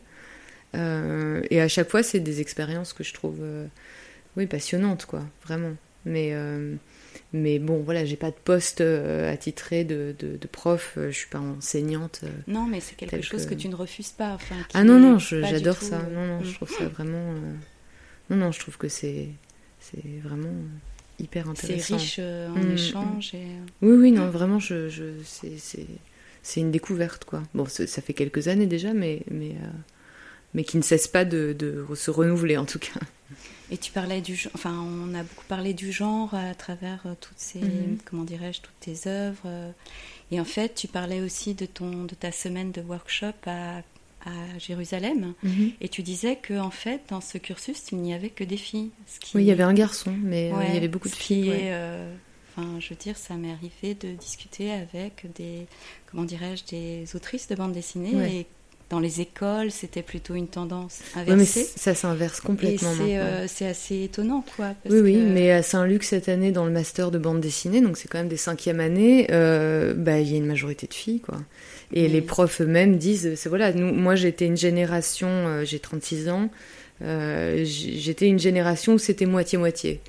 [0.74, 3.40] et à chaque fois, c'est des expériences que je trouve
[4.36, 5.74] oui, passionnantes, quoi, vraiment.
[6.04, 6.34] Mais
[7.32, 11.28] mais bon, voilà, j'ai pas de poste euh, attitré de, de, prof, euh, je suis
[11.28, 12.20] pas enseignante.
[12.24, 13.54] Euh, non, mais c'est quelque chose que...
[13.54, 14.38] tu ne refuses pas.
[14.74, 15.98] ah non, non, j'adore ça.
[16.12, 17.34] Non, non, je trouve ça vraiment.
[18.30, 19.28] Non, non, je trouve que c'est
[20.22, 20.54] vraiment
[21.18, 21.98] hyper intéressant.
[21.98, 22.72] C'est riche en mm, mm.
[22.72, 23.34] échanges.
[23.34, 23.46] Et...
[23.82, 25.04] Oui, oui, non, vraiment, je, je
[26.42, 27.42] c'est une découverte, quoi.
[27.54, 29.56] Bon, ça fait quelques années déjà, mais, mais,
[30.54, 33.00] mais qui ne cesse pas de, de se renouveler, en tout cas.
[33.70, 37.38] Et tu parlais du, enfin, on a beaucoup parlé du genre à travers euh, toutes
[37.38, 37.98] ces, mhm.
[38.04, 39.42] comment dirais-je, toutes tes œuvres.
[39.46, 39.70] Euh.
[40.30, 43.82] Et en fait, tu parlais aussi de ton, de ta semaine de workshop à,
[44.26, 45.32] à Jérusalem.
[45.42, 45.72] Mhm.
[45.80, 48.90] Et tu disais que en fait, dans ce cursus, il n'y avait que des filles.
[49.34, 51.52] Oui, il y avait un garçon, mais euh, il y avait beaucoup de filles.
[52.56, 55.66] enfin, je veux dire, ça m'est arrivé de discuter avec des,
[56.10, 58.46] comment dirais-je, des autrices de bande dessinée et
[58.88, 61.60] dans les écoles, c'était plutôt une tendance inversée.
[61.60, 62.92] mais ça s'inverse complètement.
[63.00, 64.74] Euh, c'est assez étonnant, quoi.
[64.88, 68.08] oui, oui, mais à Saint-Luc cette année, dans le master de bande dessinée, donc c'est
[68.08, 71.38] quand même des cinquièmes années, euh, bah, il y a une majorité de filles, quoi.
[71.92, 76.28] Et les profs eux-mêmes disent, c'est voilà, nous, moi j'étais une génération, euh, j'ai 36
[76.28, 76.50] ans,
[77.00, 80.00] j'étais une génération où c'était moitié-moitié.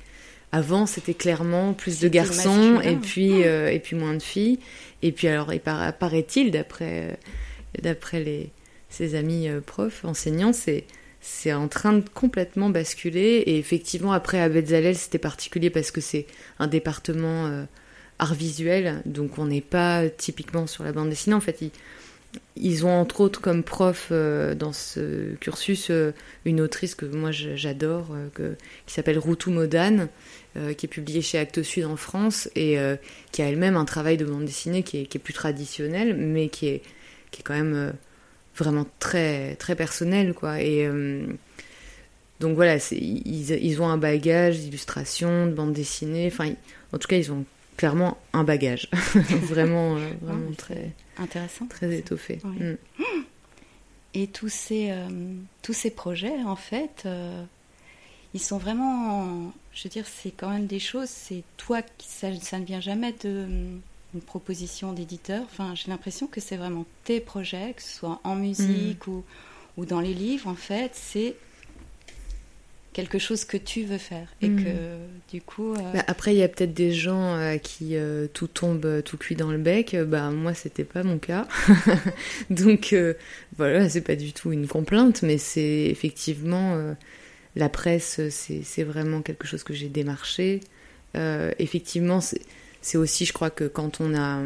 [0.50, 4.58] Avant, c'était clairement plus de garçons et puis, et puis moins de filles.
[5.02, 7.18] Et puis alors, il paraît-il, d'après
[7.82, 8.50] d'après les,
[8.88, 10.84] ses amis euh, profs, enseignants, c'est
[11.20, 13.42] c'est en train de complètement basculer.
[13.46, 16.26] Et effectivement, après, à Betzalel, c'était particulier parce que c'est
[16.60, 17.64] un département euh,
[18.18, 21.34] art visuel, donc on n'est pas typiquement sur la bande dessinée.
[21.34, 21.62] En fait,
[22.56, 25.90] ils, ont entre autres comme prof euh, dans ce cursus
[26.44, 28.14] une autrice que moi j'adore,
[28.86, 30.08] qui s'appelle Routou Modane,
[30.76, 32.78] qui est publiée chez Actes Sud en France et
[33.30, 36.48] qui a elle-même un travail de bande dessinée qui est, qui est, plus traditionnel, mais
[36.48, 36.82] qui est,
[37.30, 37.92] qui est quand même
[38.58, 41.26] vraiment très très personnel quoi et euh,
[42.40, 46.52] donc voilà ils, ils, ont un bagage d'illustration de bande dessinée enfin
[46.92, 47.44] en tout cas ils ont
[47.78, 52.74] clairement un bagage vraiment euh, vraiment très intéressant très étoffé mm.
[54.14, 55.08] et tous ces euh,
[55.62, 57.08] tous ces projets en fait
[58.34, 62.28] ils sont vraiment je veux dire c'est quand même des choses c'est toi qui ça,
[62.40, 63.46] ça ne vient jamais de
[64.14, 65.42] une proposition d'éditeur.
[65.44, 69.10] Enfin, j'ai l'impression que c'est vraiment tes projets, que ce soit en musique mm.
[69.10, 69.24] ou,
[69.76, 71.36] ou dans les livres, en fait, c'est
[72.98, 74.64] quelque chose que tu veux faire et mm.
[74.64, 74.70] que
[75.30, 78.26] du coup euh, bah, après il y a peut-être des gens à euh, qui euh,
[78.32, 79.96] tout tombe tout cuit dans le bec.
[80.06, 81.46] Bah moi c'était pas mon cas.
[82.50, 82.94] Donc
[83.56, 86.94] voilà c'est pas du tout une complainte mais c'est effectivement
[87.56, 90.60] la presse c'est vraiment quelque chose que j'ai démarché.
[91.14, 92.40] Effectivement c'est
[92.80, 94.42] c'est aussi, je crois que quand on a...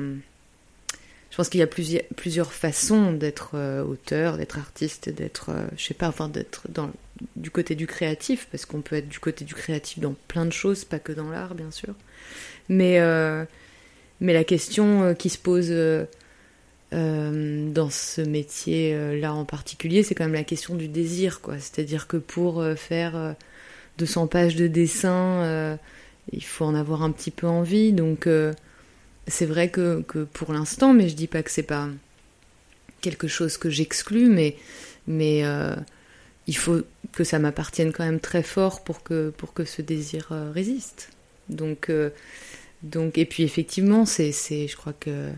[1.31, 5.67] Je pense qu'il y a plusieurs, plusieurs façons d'être euh, auteur, d'être artiste, d'être, euh,
[5.77, 6.91] je sais pas, enfin d'être dans
[7.37, 10.53] du côté du créatif, parce qu'on peut être du côté du créatif dans plein de
[10.53, 11.95] choses, pas que dans l'art, bien sûr.
[12.69, 13.45] Mais, euh,
[14.21, 15.73] la question qui se pose
[16.93, 21.59] dans ce métier-là en particulier, c'est quand même la question du désir, quoi.
[21.59, 23.35] C'est-à-dire que pour faire
[23.99, 25.79] 200 pages de dessin
[26.31, 27.93] il faut en avoir un petit peu envie.
[27.93, 28.53] Donc euh,
[29.27, 31.89] c'est vrai que, pour l'instant, mais je dis pas que c'est pas
[33.01, 35.75] quelque chose que j'exclus, mais, euh,
[36.47, 36.81] il faut
[37.13, 39.33] que ça m'appartienne quand même très fort pour que,
[39.65, 41.11] ce désir euh, résiste.
[41.49, 41.91] Donc,
[42.83, 45.29] donc, et puis effectivement, c'est, je crois que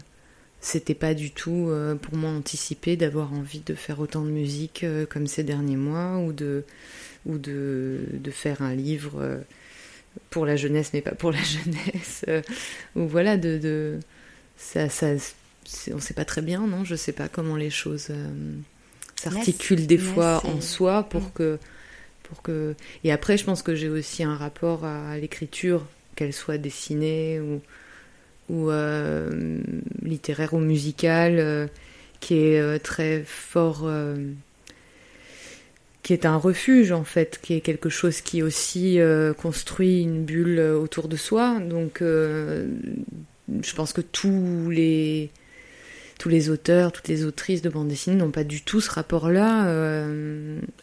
[0.60, 1.70] c'était pas du tout
[2.02, 6.32] pour moi anticipé d'avoir envie de faire autant de musique comme ces derniers mois ou
[6.32, 6.64] de,
[7.26, 9.42] ou de, faire un livre
[10.30, 12.24] pour la jeunesse, mais pas pour la jeunesse.
[12.28, 12.42] Euh,
[12.96, 13.98] ou voilà, de, de
[14.56, 15.14] ça, ça,
[15.92, 18.10] on sait pas très bien, non Je sais pas comment les choses
[19.26, 21.30] euh, s'articulent des fois en soi pour mm.
[21.34, 21.58] que,
[22.24, 22.74] pour que.
[23.04, 25.86] Et après, je pense que j'ai aussi un rapport à l'écriture,
[26.16, 27.60] qu'elle soit dessinée ou
[28.50, 29.58] ou euh,
[30.02, 31.70] littéraire ou musicale,
[32.20, 33.88] qui est très fort
[36.04, 40.22] qui est un refuge en fait, qui est quelque chose qui aussi euh, construit une
[40.24, 41.58] bulle euh, autour de soi.
[41.58, 42.68] Donc euh,
[43.62, 45.30] je pense que tous les
[46.18, 50.06] tous les auteurs, toutes les autrices de bande dessinée n'ont pas du tout ce rapport-là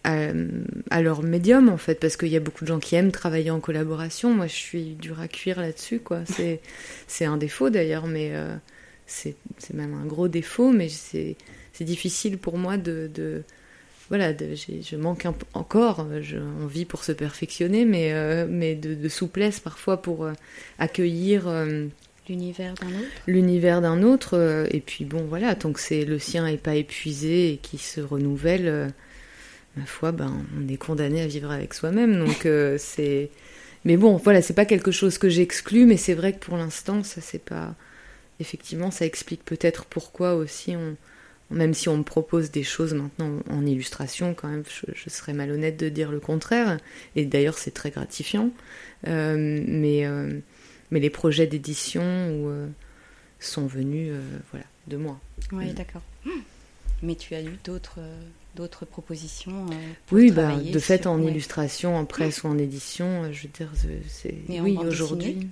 [0.03, 3.51] à, leur médium en fait, parce qu'il y a beaucoup de gens qui aiment travailler
[3.51, 4.33] en collaboration.
[4.33, 6.21] Moi, je suis dur à cuire là-dessus, quoi.
[7.07, 8.33] C'est un défaut d'ailleurs, mais
[9.05, 9.35] c'est
[9.73, 11.37] même un gros défaut, mais c'est
[11.79, 13.43] difficile pour moi de
[14.11, 20.01] voilà, je manque encore, j'ai envie pour se perfectionner, mais, euh, mais de, souplesse parfois
[20.01, 20.33] pour euh,
[20.79, 21.87] accueillir euh,
[22.31, 26.45] L'univers d'un autre L'univers d'un autre, et puis bon, voilà, tant que c'est le sien
[26.45, 28.93] n'est pas épuisé et qui se renouvelle,
[29.75, 32.17] ma foi, ben, on est condamné à vivre avec soi-même.
[32.17, 32.47] Donc
[32.77, 33.29] c'est.
[33.83, 37.03] Mais bon, voilà, c'est pas quelque chose que j'exclus, mais c'est vrai que pour l'instant,
[37.03, 37.75] ça c'est pas.
[38.39, 40.95] Effectivement, ça explique peut-être pourquoi aussi on
[41.51, 44.63] même si on me propose des choses maintenant en illustration, quand même,
[44.93, 46.77] je, serais malhonnête de dire le contraire.
[47.15, 48.49] Et d'ailleurs, c'est très gratifiant.
[49.07, 50.39] Euh, mais, euh,
[50.91, 52.67] mais les projets d'édition euh,
[53.39, 54.13] sont venus
[54.51, 55.19] voilà, de moi.
[55.51, 55.73] Oui, mm.
[55.73, 56.01] d'accord.
[57.03, 57.99] Mais tu as eu d'autres
[58.55, 59.65] d'autres propositions
[60.11, 63.71] Oui, bah, de fait, en illustration, en presse ou en édition, je veux dire,
[64.07, 65.47] c'est oui aujourd'hui.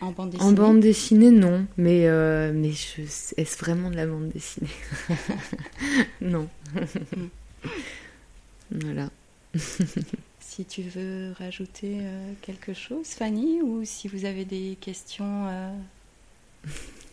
[0.00, 0.48] En bande dessinée?
[0.50, 1.66] En bande dessinée, non.
[1.76, 2.70] Mais, euh, mais
[3.36, 4.68] est-ce vraiment de la bande dessinée?
[6.20, 6.48] Non.
[8.70, 9.10] voilà.
[10.40, 15.72] Si tu veux rajouter euh, quelque chose, Fanny, ou si vous avez des questions euh,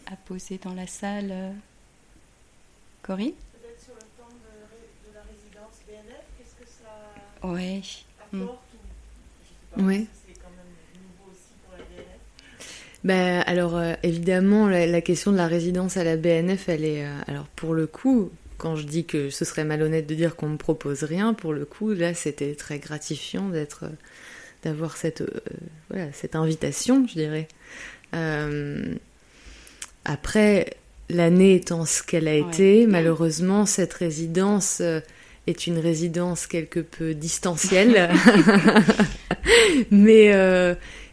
[0.07, 1.53] à poser dans la salle,
[3.01, 3.31] Corinne?
[3.61, 8.05] Peut-être sur le temps de, la résidence BNF, qu'est-ce que ça Oui.
[8.31, 8.59] apporte
[9.77, 10.07] Oui.
[13.03, 17.13] Ben, alors euh, évidemment la, question de la résidence à la BNF, elle est euh,
[17.27, 18.29] alors pour le coup
[18.59, 21.65] quand je dis que ce serait malhonnête de dire qu'on me propose rien, pour le
[21.65, 23.89] coup là c'était très gratifiant d'être euh,
[24.63, 25.23] d'avoir cette
[25.89, 27.47] voilà cette invitation, je dirais.
[30.05, 30.77] après
[31.09, 34.81] l'année étant ce qu'elle a été, malheureusement cette résidence
[35.47, 38.11] est une résidence quelque peu distancielle,
[39.91, 40.33] mais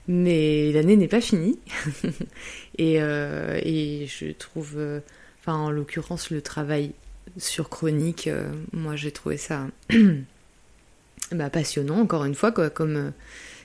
[0.09, 1.59] mais l'année n'est pas finie.
[2.78, 5.01] et, euh, et, je trouve, euh,
[5.40, 6.93] enfin en l'occurrence, le travail
[7.38, 9.66] sur chronique, euh, moi j'ai trouvé ça
[11.32, 13.12] bah, passionnant, encore une fois, comme,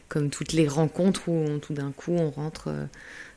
[0.10, 2.74] comme toutes les rencontres où tout d'un coup on rentre.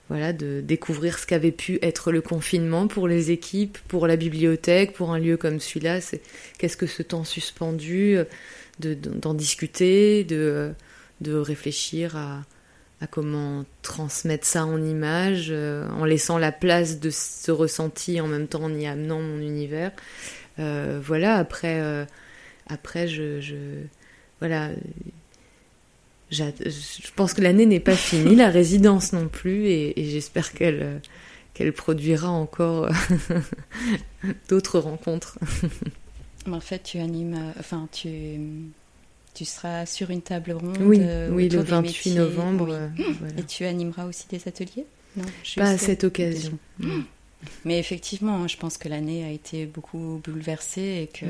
[0.08, 4.92] voilà, de découvrir ce qu'avait pu être le confinement pour les équipes, pour la bibliothèque,
[4.92, 6.00] pour un lieu comme celui-là.
[6.58, 8.18] Qu'est-ce que ce temps suspendu,
[8.80, 10.72] d'en discuter, de,
[11.20, 12.42] de réfléchir à,
[13.10, 18.46] comment transmettre ça en images, euh, en laissant la place de ce ressenti en même
[18.46, 19.92] temps en y amenant mon univers.
[20.58, 22.04] Euh, voilà, après, euh,
[22.68, 23.40] après je,
[24.40, 24.70] voilà,
[26.30, 31.00] je pense que l'année n'est pas finie, la résidence non plus, et, et j'espère qu'elle
[31.52, 32.88] qu'elle produira encore
[34.48, 35.38] d'autres rencontres.
[36.50, 38.40] en fait, tu animes, enfin, tu
[39.34, 40.78] tu seras sur une table ronde.
[40.80, 42.68] Oui, euh, oui le 28 novembre.
[42.70, 42.88] Euh,
[43.36, 44.86] Et tu animeras aussi des ateliers?
[45.16, 45.24] Non,
[45.56, 46.56] Pas à cette occasion.
[47.64, 51.26] Mais effectivement, je pense que l'année a été beaucoup bouleversée et que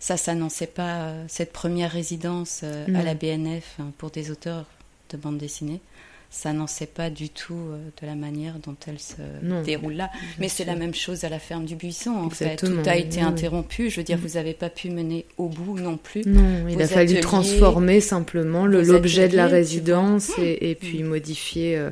[0.00, 4.64] ça s'annonçait pas, euh, cette première résidence à la BNF hein, pour des auteurs
[5.10, 5.80] de bande dessinée
[6.30, 9.14] ça n'en sait pas du tout euh, de la manière dont elle se
[9.64, 10.10] déroule là.
[10.38, 12.56] Mais c'est la même chose à la ferme du Buisson, en fait.
[12.56, 13.88] Tout a été interrompu.
[13.88, 14.20] Je veux dire, mm.
[14.20, 16.22] vous n'avez pas pu mener au bout non plus.
[16.26, 21.06] Non, il a fallu transformer simplement l'objet de la résidence et, puis mm.
[21.06, 21.90] modifier, euh,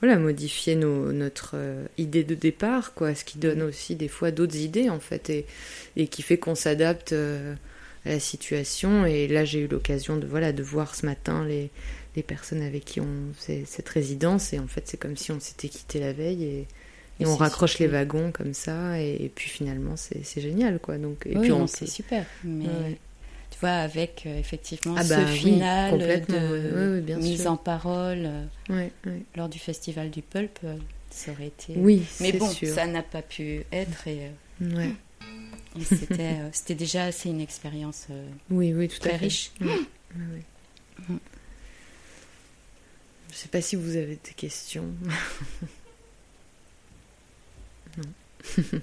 [0.00, 3.14] voilà, modifier nos, notre euh, idée de départ, quoi.
[3.14, 3.68] Ce qui donne mm.
[3.68, 5.44] aussi des fois d'autres idées, en fait, et,
[5.96, 9.04] et qui fait qu'on s'adapte à la situation.
[9.04, 11.70] Et là, j'ai eu l'occasion de, voilà, de voir ce matin les
[12.16, 15.40] les personnes avec qui on fait cette résidence et en fait c'est comme si on
[15.40, 16.66] s'était quitté la veille et,
[17.24, 20.98] on raccroche les wagons comme ça et, puis finalement c'est génial quoi.
[20.98, 22.26] Donc et oui, puis c'est super.
[22.42, 22.98] Mais
[23.50, 28.28] tu vois avec euh, effectivement ah ce bah final de mise en parole
[28.70, 28.88] euh,
[29.36, 30.74] lors du festival du pulp euh,
[31.08, 34.32] ça aurait été oui mais bon ça n'a pas pu être et,
[35.84, 38.08] c'était c'était déjà assez une expérience
[38.50, 39.24] oui oui tout très à fait.
[39.24, 39.52] riche.
[39.60, 41.14] Mm.
[43.34, 44.84] Je sais pas si vous avez des questions.
[47.98, 48.04] non.
[48.44, 48.78] Si, par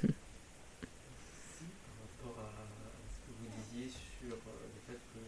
[2.03, 2.52] rapport à
[3.07, 4.36] ce que vous disiez sur le
[4.86, 5.23] fait que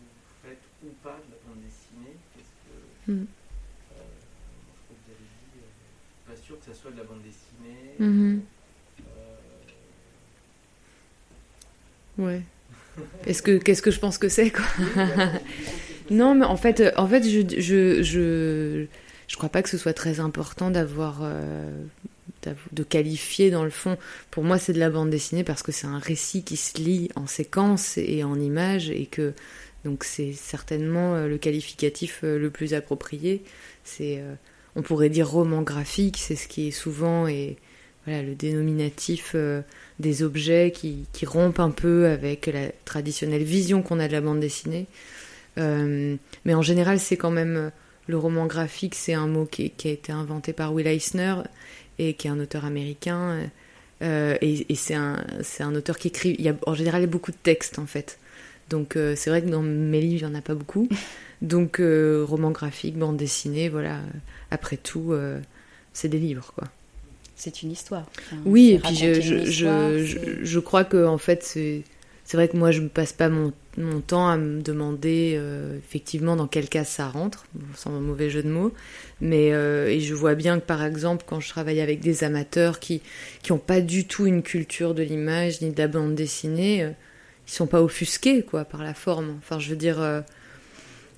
[0.00, 0.08] vous
[0.42, 3.12] faites ou pas de la bande dessinée, qu'est-ce que.
[3.12, 3.14] Mm.
[3.14, 5.68] Euh, je crois que vous avez dit, euh,
[6.32, 7.96] pas sûr que ça soit de la bande dessinée.
[8.00, 8.40] Mm-hmm.
[12.16, 12.42] Ouais.
[13.26, 14.64] Est-ce que qu'est-ce que je pense que c'est quoi?
[16.10, 18.86] Non, mais en fait, euh, en fait, je je je
[19.28, 21.70] je crois pas que ce soit très important d'avoir euh,
[22.72, 23.96] de qualifier dans le fond.
[24.30, 27.08] Pour moi, c'est de la bande dessinée parce que c'est un récit qui se lit
[27.16, 29.32] en séquence et en images et que
[29.84, 33.42] donc c'est certainement euh, le qualificatif le plus approprié.
[33.84, 34.22] C'est
[34.74, 37.56] on pourrait dire roman graphique, c'est ce qui est souvent et
[38.04, 39.34] voilà le dénominatif
[40.00, 44.20] des objets qui, qui rompent un peu avec la traditionnelle vision qu'on a de la
[44.20, 44.86] bande dessinée.
[45.58, 47.70] Euh, mais en général, c'est quand même
[48.06, 51.36] le roman graphique, c'est un mot qui, qui, a été inventé par Will Eisner
[51.98, 53.48] et qui est un auteur américain.
[54.02, 55.24] Euh, et, et c'est un,
[55.60, 56.36] un, auteur qui écrit.
[56.38, 58.18] Il y a, en général, il y a beaucoup de textes en fait.
[58.68, 60.88] Donc euh, c'est vrai que dans mes livres, il n'y en a pas beaucoup.
[61.42, 64.00] Donc euh, roman graphique, bande dessinée, voilà.
[64.50, 65.38] Après tout, euh,
[65.92, 66.68] c'est des livres, quoi.
[67.36, 68.06] C'est une histoire.
[68.18, 71.58] Enfin, oui, et puis je, je, je, je, crois que en fait,
[72.26, 75.78] c'est vrai que moi, je ne passe pas mon, mon, temps à me demander euh,
[75.78, 77.46] effectivement dans quel cas ça rentre,
[77.76, 78.72] sans un mauvais jeu de mots.
[79.20, 82.80] Mais euh, et je vois bien que par exemple, quand je travaille avec des amateurs
[82.80, 83.00] qui
[83.42, 86.90] qui n'ont pas du tout une culture de l'image ni de la bande dessinée, euh,
[87.46, 89.36] ils sont pas offusqués quoi par la forme.
[89.38, 90.20] Enfin, je veux dire, euh,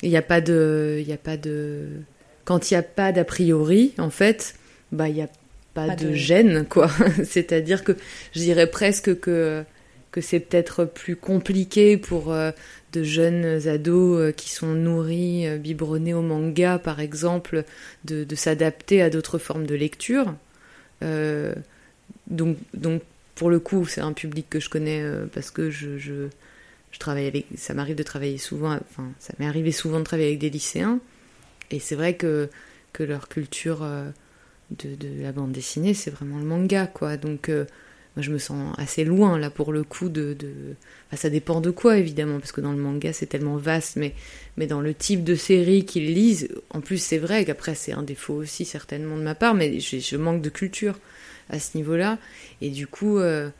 [0.02, 1.89] il n'y a pas de, il y a pas de,
[2.44, 4.56] quand il n'y a pas d'a priori, en fait,
[4.93, 5.30] bah il n'y a
[5.72, 6.90] pas, pas de, de gêne quoi.
[7.24, 7.93] C'est-à-dire que
[8.35, 9.64] je dirais presque que
[10.18, 12.50] que c'est peut-être plus compliqué pour euh,
[12.92, 17.62] de jeunes ados euh, qui sont nourris, euh, biberonnés au manga, par exemple,
[18.04, 20.34] de, s'adapter à d'autres formes de lecture.
[21.00, 23.02] Donc, donc,
[23.36, 26.28] pour le coup, c'est un public que je connais parce que je,
[26.98, 27.46] travaille avec.
[27.56, 28.72] Ça m'arrive de travailler souvent.
[28.74, 30.98] Enfin, ça m'est arrivé souvent de travailler avec des lycéens.
[31.70, 32.48] Et c'est vrai que,
[32.92, 33.86] que leur culture
[34.70, 37.16] de, de, la bande dessinée, c'est vraiment le manga, quoi.
[37.16, 37.48] Donc
[38.18, 40.48] moi, je me sens assez loin là pour le coup de, de...
[41.06, 44.12] Enfin, ça dépend de quoi évidemment parce que dans le manga c'est tellement vaste mais
[44.56, 48.02] mais dans le type de série qu'ils lisent en plus c'est vrai qu'après c'est un
[48.02, 50.98] défaut aussi certainement de ma part mais je, je manque de culture
[51.48, 52.18] à ce niveau-là.
[52.60, 53.50] Et du coup euh,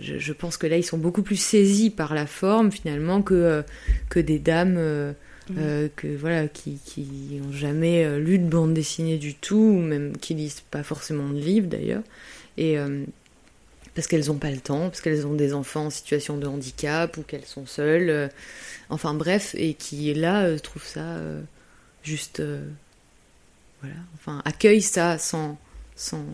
[0.00, 3.34] je, je, pense que là ils sont beaucoup plus saisis par la forme finalement que
[3.34, 3.62] euh,
[4.08, 5.12] que des dames euh,
[5.96, 10.32] que voilà qui qui ont jamais lu de bande dessinée du tout ou même qui
[10.32, 12.04] lisent pas forcément de livres d'ailleurs.
[12.56, 12.76] Et
[13.98, 17.16] parce qu'elles n'ont pas le temps, parce qu'elles ont des enfants en situation de handicap
[17.16, 18.28] ou qu'elles sont seules, euh,
[18.90, 21.42] enfin bref, et qui là euh, trouvent ça euh,
[22.04, 22.40] juste,
[23.80, 25.58] voilà, enfin accueillent ça sans,
[25.96, 26.24] sans,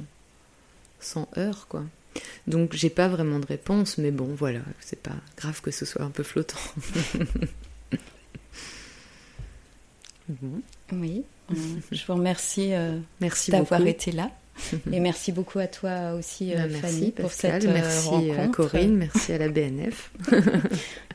[1.01, 1.85] sans heurts quoi.
[2.47, 6.03] Donc j'ai pas vraiment de réponse, mais bon voilà, c'est pas grave que ce soit
[6.03, 6.61] un peu flottant.
[10.29, 10.61] bon.
[10.93, 12.73] Oui, je vous remercie,
[13.23, 14.31] merci d'avoir été là.
[14.93, 18.41] Et merci beaucoup à toi aussi, bah, Fanny, merci, pour Pascal, cette merci rencontre.
[18.41, 20.11] à Corinne, merci à la BNF.
[20.31, 20.33] Il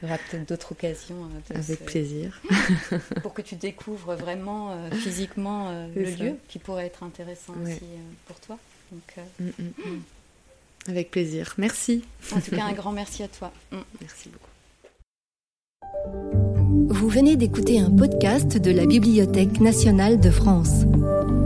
[0.03, 1.27] y aura peut-être d'autres occasions.
[1.49, 2.41] De Avec plaisir.
[3.21, 6.23] pour que tu découvres vraiment euh, physiquement euh, le ça.
[6.23, 7.73] lieu qui pourrait être intéressant ouais.
[7.73, 8.57] aussi euh, pour toi.
[8.91, 10.01] Donc, mm, mm, mm.
[10.87, 11.53] Avec plaisir.
[11.57, 12.03] Merci.
[12.31, 13.51] En tout cas, un grand merci à toi.
[14.01, 14.49] Merci beaucoup.
[16.89, 20.85] Vous venez d'écouter un podcast de la Bibliothèque nationale de France.